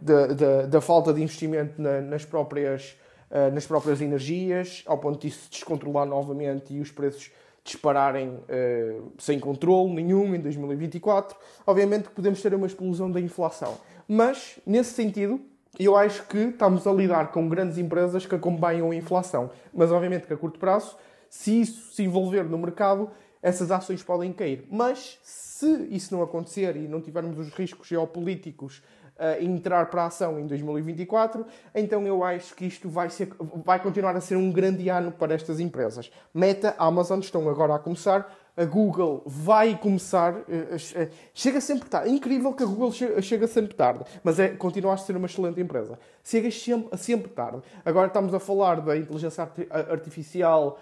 da, 0.00 0.80
falta 0.80 1.12
de 1.12 1.22
investimento 1.22 1.80
na, 1.80 2.00
nas, 2.00 2.24
próprias, 2.24 2.96
eh, 3.34 3.50
nas 3.50 3.66
próprias 3.66 4.00
energias, 4.00 4.84
ao 4.86 4.96
ponto 4.96 5.20
de 5.20 5.26
isso 5.26 5.46
se 5.46 5.50
descontrolar 5.50 6.06
novamente 6.06 6.72
e 6.72 6.78
os 6.78 6.92
preços 6.92 7.32
dispararem 7.64 8.38
eh, 8.48 9.00
sem 9.18 9.40
controle 9.40 9.92
nenhum 9.92 10.36
em 10.36 10.40
2024. 10.40 11.36
Obviamente 11.66 12.04
que 12.04 12.14
podemos 12.14 12.40
ter 12.40 12.54
uma 12.54 12.68
explosão 12.68 13.10
da 13.10 13.20
inflação. 13.20 13.76
Mas, 14.06 14.60
nesse 14.64 14.92
sentido, 14.92 15.40
eu 15.76 15.96
acho 15.96 16.24
que 16.28 16.38
estamos 16.38 16.86
a 16.86 16.92
lidar 16.92 17.32
com 17.32 17.48
grandes 17.48 17.76
empresas 17.76 18.24
que 18.24 18.36
acompanham 18.36 18.92
a 18.92 18.94
inflação. 18.94 19.50
Mas, 19.72 19.90
obviamente, 19.90 20.28
que 20.28 20.32
a 20.32 20.36
curto 20.36 20.60
prazo, 20.60 20.96
se 21.28 21.60
isso 21.60 21.92
se 21.92 22.04
envolver 22.04 22.44
no 22.44 22.56
mercado, 22.56 23.10
essas 23.42 23.72
ações 23.72 24.00
podem 24.00 24.32
cair. 24.32 24.64
Mas, 24.70 25.18
se 25.24 25.88
isso 25.90 26.14
não 26.14 26.22
acontecer 26.22 26.76
e 26.76 26.86
não 26.86 27.00
tivermos 27.00 27.36
os 27.36 27.52
riscos 27.52 27.88
geopolíticos 27.88 28.80
uh, 29.18 29.42
entrar 29.42 29.86
para 29.86 30.02
a 30.02 30.06
ação 30.06 30.38
em 30.38 30.46
2024, 30.46 31.44
então 31.74 32.06
eu 32.06 32.22
acho 32.24 32.54
que 32.54 32.66
isto 32.66 32.88
vai, 32.88 33.10
ser, 33.10 33.30
vai 33.64 33.80
continuar 33.80 34.16
a 34.16 34.20
ser 34.20 34.36
um 34.36 34.50
grande 34.50 34.88
ano 34.88 35.12
para 35.12 35.34
estas 35.34 35.60
empresas. 35.60 36.10
Meta, 36.32 36.74
Amazon 36.78 37.20
estão 37.20 37.48
agora 37.48 37.74
a 37.74 37.78
começar, 37.78 38.32
a 38.56 38.64
Google 38.64 39.22
vai 39.26 39.76
começar. 39.76 40.34
Uh, 40.34 41.10
chega 41.32 41.60
sempre 41.60 41.88
tarde. 41.88 42.08
É 42.08 42.12
incrível 42.12 42.52
que 42.52 42.62
a 42.62 42.66
Google 42.66 42.92
chega, 42.92 43.46
sempre 43.46 43.74
tarde, 43.74 44.04
mas 44.22 44.38
é, 44.38 44.48
continua 44.48 44.94
a 44.94 44.96
ser 44.96 45.16
uma 45.16 45.26
excelente 45.26 45.60
empresa. 45.60 45.98
Chega 46.22 46.50
sempre, 46.50 46.96
sempre 46.98 47.30
tarde. 47.30 47.62
Agora 47.84 48.06
estamos 48.06 48.32
a 48.34 48.40
falar 48.40 48.80
da 48.80 48.96
inteligência 48.96 49.48
artificial. 49.90 50.78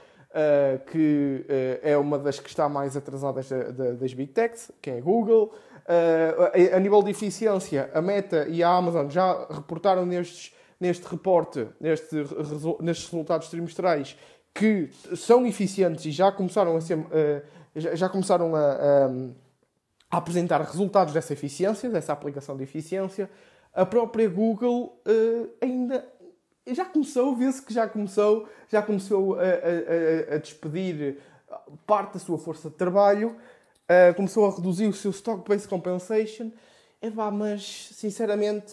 Que 0.90 1.44
é 1.82 1.94
uma 1.98 2.18
das 2.18 2.40
que 2.40 2.48
está 2.48 2.66
mais 2.66 2.96
atrasadas 2.96 3.50
da, 3.50 3.64
da, 3.64 3.90
das 3.92 4.14
Big 4.14 4.32
Techs, 4.32 4.72
que 4.80 4.88
é 4.88 4.96
a 4.96 5.00
Google. 5.02 5.52
Uh, 5.82 6.76
a, 6.76 6.78
nível 6.78 7.02
de 7.02 7.10
eficiência, 7.10 7.90
a 7.92 8.00
Meta 8.00 8.46
e 8.48 8.62
a 8.62 8.68
Amazon 8.68 9.08
já 9.08 9.46
reportaram 9.50 10.06
nestes, 10.06 10.54
neste 10.78 11.06
reporte, 11.06 11.66
neste, 11.80 12.14
nestes 12.80 13.10
resultados 13.10 13.48
trimestrais, 13.48 14.16
que 14.54 14.90
são 15.16 15.44
eficientes 15.46 16.04
e 16.04 16.10
já 16.10 16.30
começaram 16.30 16.76
a 16.76 16.80
ser, 16.80 16.98
já, 17.74 17.94
já, 17.94 18.08
começaram 18.08 18.54
a, 18.54 18.60
a, 18.60 20.18
apresentar 20.18 20.60
resultados 20.60 21.14
dessa 21.14 21.32
eficiência, 21.32 21.88
dessa 21.88 22.12
aplicação 22.12 22.56
de 22.56 22.62
eficiência. 22.62 23.28
A 23.72 23.86
própria 23.86 24.28
Google 24.28 25.00
ainda 25.60 26.06
já 26.70 26.84
começou, 26.84 27.34
vê-se 27.34 27.60
que 27.62 27.72
já 27.72 27.88
começou, 27.88 28.48
já 28.68 28.82
começou 28.82 29.34
a, 29.34 29.42
a, 29.42 30.34
a, 30.34 30.38
despedir 30.38 31.18
parte 31.86 32.14
da 32.14 32.18
sua 32.18 32.38
força 32.38 32.70
de 32.70 32.76
trabalho, 32.76 33.36
uh, 33.92 34.14
começou 34.14 34.46
a 34.46 34.54
reduzir 34.54 34.86
o 34.86 34.92
seu 34.92 35.10
stock-based 35.10 35.68
compensation. 35.68 36.50
Epá, 37.00 37.30
mas, 37.30 37.90
sinceramente, 37.92 38.72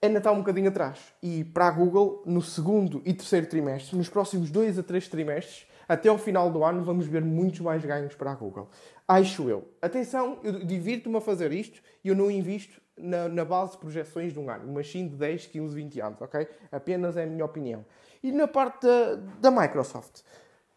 ainda 0.00 0.18
está 0.18 0.32
um 0.32 0.38
bocadinho 0.38 0.68
atrás. 0.68 0.98
E 1.22 1.44
para 1.44 1.68
a 1.68 1.70
Google, 1.70 2.22
no 2.24 2.40
segundo 2.40 3.02
e 3.04 3.12
terceiro 3.12 3.46
trimestre, 3.46 3.96
nos 3.96 4.08
próximos 4.08 4.50
dois 4.50 4.78
a 4.78 4.82
três 4.82 5.08
trimestres, 5.08 5.66
até 5.88 6.08
ao 6.08 6.18
final 6.18 6.50
do 6.50 6.64
ano, 6.64 6.82
vamos 6.84 7.06
ver 7.06 7.22
muitos 7.22 7.60
mais 7.60 7.84
ganhos 7.84 8.14
para 8.14 8.32
a 8.32 8.34
Google. 8.34 8.68
Acho 9.06 9.48
eu. 9.48 9.68
Atenção, 9.80 10.38
eu 10.42 10.64
divirto-me 10.64 11.16
a 11.16 11.20
fazer 11.20 11.52
isto 11.52 11.82
e 12.02 12.08
eu 12.08 12.14
não 12.14 12.30
invisto 12.30 12.80
na, 12.96 13.28
na, 13.28 13.44
base 13.44 13.72
de 13.72 13.78
projeções 13.78 14.32
de 14.32 14.38
um 14.38 14.48
ano, 14.48 14.72
mas 14.72 14.90
sim 14.90 15.08
de 15.08 15.16
10, 15.16 15.46
15, 15.46 15.74
20 15.74 16.00
anos, 16.00 16.20
ok? 16.20 16.46
Apenas 16.70 17.16
é 17.16 17.24
a 17.24 17.26
minha 17.26 17.44
opinião. 17.44 17.84
E 18.22 18.30
na 18.30 18.46
parte 18.46 18.86
da, 18.86 19.16
da 19.40 19.50
Microsoft, 19.50 20.20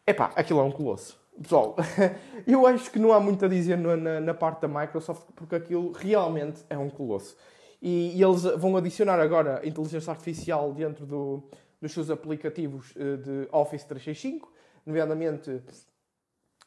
epá, 0.08 0.32
aquilo 0.36 0.60
é 0.60 0.64
um 0.64 0.72
colosso. 0.72 1.20
Pessoal, 1.42 1.76
eu 2.48 2.66
acho 2.66 2.90
que 2.90 2.98
não 2.98 3.12
há 3.12 3.20
muito 3.20 3.44
a 3.44 3.48
dizer 3.48 3.78
na, 3.78 3.98
na, 3.98 4.20
na, 4.22 4.34
parte 4.34 4.62
da 4.62 4.68
Microsoft, 4.68 5.24
porque 5.36 5.56
aquilo 5.56 5.92
realmente 5.92 6.64
é 6.70 6.78
um 6.78 6.90
colosso. 6.90 7.36
E, 7.82 8.18
e 8.18 8.24
eles 8.24 8.44
vão 8.58 8.78
adicionar 8.78 9.20
agora 9.20 9.60
inteligência 9.68 10.12
artificial 10.12 10.72
dentro 10.74 11.06
do, 11.06 11.44
dos 11.82 11.92
seus 11.92 12.10
aplicativos 12.10 12.92
uh, 12.96 13.18
de 13.18 13.50
Office 13.52 13.84
365, 13.84 14.50
nomeadamente 14.86 15.52
uh, 15.52 15.62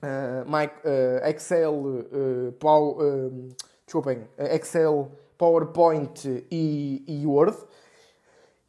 uh, 0.02 1.28
Excel, 1.28 1.74
uh, 1.74 2.52
Power, 2.58 3.30
desculpem, 3.86 4.28
Excel, 4.36 5.10
PowerPoint 5.38 6.46
e, 6.50 7.04
e 7.08 7.26
Word. 7.26 7.56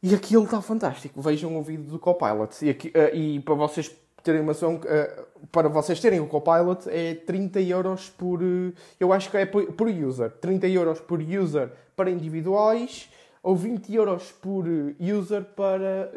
E 0.02 0.14
aquilo 0.14 0.44
está 0.44 0.62
fantástico. 0.62 1.20
Vejam 1.20 1.58
o 1.58 1.62
vídeo 1.62 1.84
do 1.84 1.98
Copilot. 1.98 2.64
E, 2.64 2.70
aqui, 2.70 2.90
e 3.12 3.38
para 3.40 3.54
vocês 3.54 3.94
terem 4.22 4.40
uma 4.40 4.52
uh, 4.52 5.46
para 5.50 5.68
vocês 5.68 6.00
terem 6.00 6.20
o 6.20 6.26
Copilot, 6.26 6.88
é 6.88 7.14
30 7.14 7.60
euros 7.62 8.08
por. 8.10 8.42
Uh, 8.42 8.72
eu 8.98 9.12
acho 9.12 9.30
que 9.30 9.36
é 9.36 9.46
por, 9.46 9.72
por, 9.72 9.88
user. 9.88 10.30
30 10.40 10.68
euros 10.68 11.00
por 11.00 11.20
user 11.20 11.70
para 11.96 12.10
individuais 12.10 13.10
ou 13.42 13.56
20 13.56 13.94
euros 13.94 14.32
por 14.32 14.66
user 15.00 15.44
para, 15.56 16.12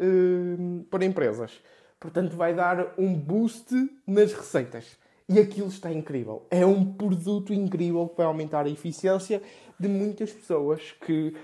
para 0.90 1.04
empresas. 1.06 1.52
Portanto, 1.98 2.36
vai 2.36 2.52
dar 2.54 2.92
um 2.98 3.14
boost 3.14 3.74
nas 4.06 4.32
receitas. 4.34 4.98
E 5.26 5.40
aquilo 5.40 5.68
está 5.68 5.90
incrível. 5.90 6.46
É 6.50 6.66
um 6.66 6.84
produto 6.84 7.54
incrível 7.54 8.06
que 8.08 8.18
vai 8.18 8.26
aumentar 8.26 8.66
a 8.66 8.68
eficiência 8.68 9.40
de 9.80 9.88
muitas 9.88 10.30
pessoas 10.30 10.92
que 11.00 11.34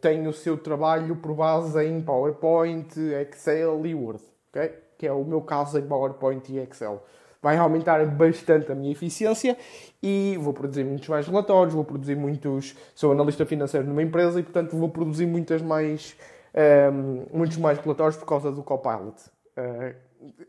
têm 0.00 0.26
o 0.26 0.32
seu 0.32 0.58
trabalho 0.58 1.14
por 1.16 1.34
base 1.34 1.82
em 1.86 2.02
PowerPoint, 2.02 2.98
Excel 2.98 3.86
e 3.86 3.94
Word. 3.94 4.24
Okay? 4.50 4.83
Que 4.98 5.06
é 5.06 5.12
o 5.12 5.24
meu 5.24 5.40
caso 5.42 5.78
em 5.78 5.82
PowerPoint 5.82 6.52
e 6.52 6.58
Excel. 6.58 7.02
Vai 7.42 7.58
aumentar 7.58 8.04
bastante 8.06 8.72
a 8.72 8.74
minha 8.74 8.90
eficiência 8.90 9.56
e 10.02 10.38
vou 10.40 10.54
produzir 10.54 10.82
muitos 10.82 11.08
mais 11.08 11.26
relatórios, 11.26 11.74
vou 11.74 11.84
produzir 11.84 12.16
muitos. 12.16 12.74
Sou 12.94 13.12
analista 13.12 13.44
financeiro 13.44 13.86
numa 13.86 14.02
empresa 14.02 14.40
e, 14.40 14.42
portanto, 14.42 14.76
vou 14.76 14.88
produzir 14.88 15.26
muitas 15.26 15.60
mais, 15.60 16.16
um, 16.54 16.58
ehm, 16.58 17.26
muitos 17.32 17.58
mais 17.58 17.78
relatórios 17.78 18.16
por 18.16 18.26
causa 18.26 18.50
do 18.50 18.62
Copilot. 18.62 19.16
Uh, 19.56 19.94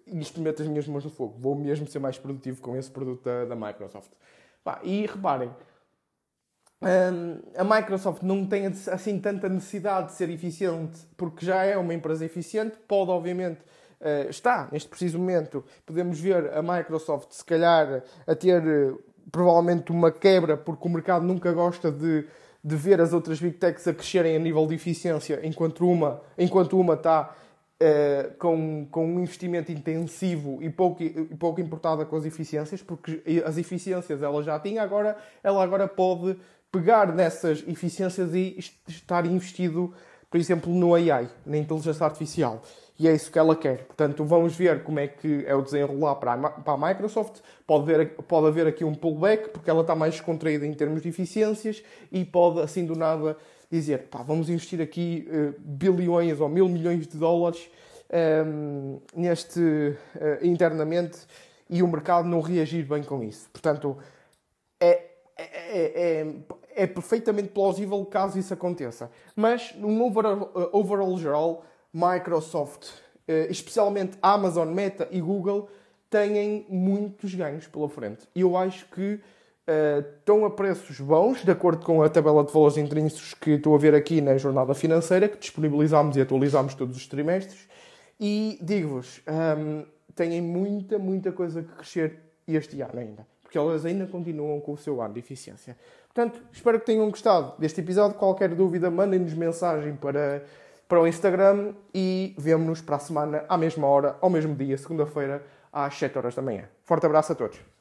isto 0.08 0.40
mete 0.40 0.62
as 0.62 0.68
minhas 0.68 0.88
mãos 0.88 1.04
no 1.04 1.10
fogo. 1.10 1.36
Vou 1.38 1.56
mesmo 1.56 1.88
ser 1.88 2.00
mais 2.00 2.18
produtivo 2.18 2.62
com 2.62 2.76
esse 2.78 2.90
produto 2.90 3.24
da, 3.24 3.46
da 3.46 3.56
Microsoft. 3.56 4.12
Bah, 4.64 4.80
e 4.84 5.06
reparem, 5.06 5.52
um, 6.82 7.40
a 7.58 7.64
Microsoft 7.64 8.22
não 8.22 8.46
tem 8.46 8.68
assim 8.68 9.20
tanta 9.20 9.50
necessidade 9.50 10.08
de 10.08 10.14
ser 10.14 10.30
eficiente 10.30 11.00
porque 11.18 11.46
já 11.46 11.64
é 11.64 11.78
uma 11.78 11.94
empresa 11.94 12.26
eficiente. 12.26 12.78
Pode, 12.88 13.12
obviamente, 13.12 13.60
está 14.30 14.68
neste 14.72 14.90
preciso 14.90 15.18
momento. 15.18 15.64
Podemos 15.86 16.20
ver 16.20 16.54
a 16.54 16.62
Microsoft, 16.62 17.32
se 17.32 17.44
calhar, 17.44 18.04
a 18.28 18.36
ter 18.36 18.62
uh, 18.62 19.02
provavelmente 19.32 19.92
uma 19.92 20.12
quebra 20.12 20.56
porque 20.58 20.88
o 20.88 20.92
mercado 20.92 21.26
nunca 21.26 21.52
gosta 21.52 21.92
de, 21.92 22.26
de 22.64 22.76
ver 22.76 23.02
as 23.02 23.14
outras 23.14 23.40
big 23.40 23.58
techs 23.58 23.88
a 23.88 23.94
crescerem 23.94 24.36
a 24.36 24.40
nível 24.40 24.66
de 24.68 24.76
eficiência 24.76 25.40
enquanto 25.44 25.88
uma, 25.88 26.22
enquanto 26.38 26.80
uma 26.80 26.96
está. 26.96 27.36
Uh, 27.76 28.34
com, 28.38 28.88
com 28.90 29.06
um 29.06 29.20
investimento 29.20 29.70
intensivo 29.70 30.64
e 30.64 30.70
pouco, 30.70 31.04
e 31.04 31.36
pouco 31.36 31.60
importada 31.60 32.06
com 32.06 32.16
as 32.16 32.24
eficiências, 32.24 32.82
porque 32.82 33.22
as 33.46 33.58
eficiências 33.58 34.24
ela 34.24 34.42
já 34.42 34.58
tinha, 34.58 34.82
agora 34.82 35.18
ela 35.44 35.62
agora 35.62 35.86
pode 35.86 36.38
pegar 36.76 37.14
nessas 37.14 37.64
eficiências 37.68 38.34
e 38.34 38.58
estar 38.88 39.26
investido, 39.26 39.94
por 40.30 40.38
exemplo, 40.38 40.74
no 40.74 40.94
AI, 40.94 41.30
na 41.46 41.58
inteligência 41.58 42.06
artificial. 42.06 42.62
E 42.98 43.08
é 43.08 43.14
isso 43.14 43.30
que 43.30 43.38
ela 43.38 43.56
quer. 43.56 43.86
Portanto, 43.86 44.24
vamos 44.24 44.56
ver 44.56 44.84
como 44.84 45.00
é 45.00 45.08
que 45.08 45.44
é 45.46 45.54
o 45.54 45.62
desenrolar 45.62 46.16
para 46.16 46.34
a, 46.34 46.50
para 46.50 46.74
a 46.74 46.88
Microsoft. 46.88 47.42
Pode, 47.68 47.86
ver, 47.86 48.10
pode 48.28 48.48
haver 48.48 48.68
aqui 48.68 48.86
um 48.86 48.96
pullback, 48.96 49.50
porque 49.50 49.70
ela 49.70 49.82
está 49.82 49.94
mais 49.94 50.22
contraída 50.22 50.66
em 50.66 50.74
termos 50.74 51.02
de 51.02 51.10
eficiências 51.10 51.84
e 52.12 52.24
pode, 52.24 52.62
assim 52.62 52.86
do 52.86 52.96
nada, 52.96 53.38
dizer: 53.70 54.04
pá, 54.04 54.24
vamos 54.24 54.50
investir 54.50 54.82
aqui 54.82 55.28
uh, 55.30 55.54
bilhões 55.60 56.40
ou 56.40 56.48
mil 56.48 56.70
milhões 56.70 57.06
de 57.06 57.18
dólares 57.18 57.70
um, 58.10 59.00
ehm, 59.18 59.22
neste 59.22 59.60
uh, 59.60 60.46
internamente 60.46 61.20
e 61.70 61.84
o 61.84 61.88
mercado 61.88 62.30
não 62.30 62.40
reagir 62.40 62.86
bem 62.86 63.04
com 63.04 63.22
isso. 63.24 63.50
Portanto, 63.52 63.98
é, 64.80 65.04
é, 65.38 66.24
é, 66.24 66.36
é 66.76 66.88
perfeitamente 66.88 67.50
plausível 67.50 68.06
caso 68.06 68.40
isso 68.40 68.54
aconteça. 68.54 69.12
Mas, 69.36 69.74
num 69.76 70.02
overall, 70.02 70.52
uh, 70.56 70.70
overall 70.72 71.18
geral, 71.18 71.66
Microsoft, 71.96 72.90
uh, 72.90 73.50
especialmente 73.50 74.18
Amazon, 74.22 74.68
Meta 74.68 75.08
e 75.10 75.22
Google, 75.22 75.70
têm 76.10 76.66
muitos 76.68 77.34
ganhos 77.34 77.68
pela 77.68 77.88
frente. 77.88 78.28
Eu 78.36 78.58
acho 78.58 78.86
que 78.88 79.14
uh, 79.14 80.06
estão 80.20 80.44
a 80.46 80.50
preços 80.52 81.00
bons, 81.00 81.44
de 81.44 81.52
acordo 81.52 81.86
com 81.86 82.04
a 82.04 82.10
tabela 82.10 82.44
de 82.44 82.52
valores 82.52 82.76
intrínsecos 82.76 83.34
que 83.34 83.52
estou 83.52 83.74
a 83.74 83.78
ver 83.78 83.96
aqui 83.96 84.20
na 84.20 84.38
jornada 84.38 84.74
financeira, 84.74 85.30
que 85.30 85.38
disponibilizamos 85.38 86.18
e 86.18 86.22
atualizamos 86.22 86.74
todos 86.74 86.98
os 86.98 87.08
trimestres. 87.08 87.68
E 88.20 88.60
digo-vos, 88.62 89.22
um, 89.58 89.86
têm 90.14 90.42
muita, 90.42 91.00
muita 91.00 91.32
coisa 91.32 91.64
que 91.64 91.72
crescer 91.74 92.20
este 92.48 92.82
ano 92.82 93.00
ainda. 93.00 93.28
Porque 93.42 93.58
elas 93.58 93.86
ainda 93.86 94.06
continuam 94.06 94.60
com 94.60 94.74
o 94.74 94.78
seu 94.78 95.02
ano 95.02 95.14
de 95.14 95.20
eficiência. 95.20 95.78
Portanto, 96.14 96.42
espero 96.52 96.80
que 96.80 96.86
tenham 96.86 97.10
gostado 97.10 97.54
deste 97.60 97.82
episódio. 97.82 98.18
Qualquer 98.18 98.56
dúvida, 98.56 98.90
mandem-nos 98.90 99.34
mensagem 99.34 99.96
para, 99.96 100.46
para 100.88 101.02
o 101.02 101.08
Instagram 101.08 101.74
e 101.94 102.36
vemo-nos 102.38 102.82
para 102.82 102.98
a 102.98 103.00
semana, 103.00 103.44
à 103.50 103.58
mesma 103.58 103.88
hora, 103.88 104.18
ao 104.22 104.30
mesmo 104.30 104.56
dia, 104.56 104.78
segunda-feira, 104.78 105.44
às 105.72 105.98
7 105.98 106.18
horas 106.18 106.36
da 106.36 106.42
manhã. 106.42 106.70
Forte 106.84 107.06
abraço 107.06 107.32
a 107.32 107.36
todos. 107.36 107.75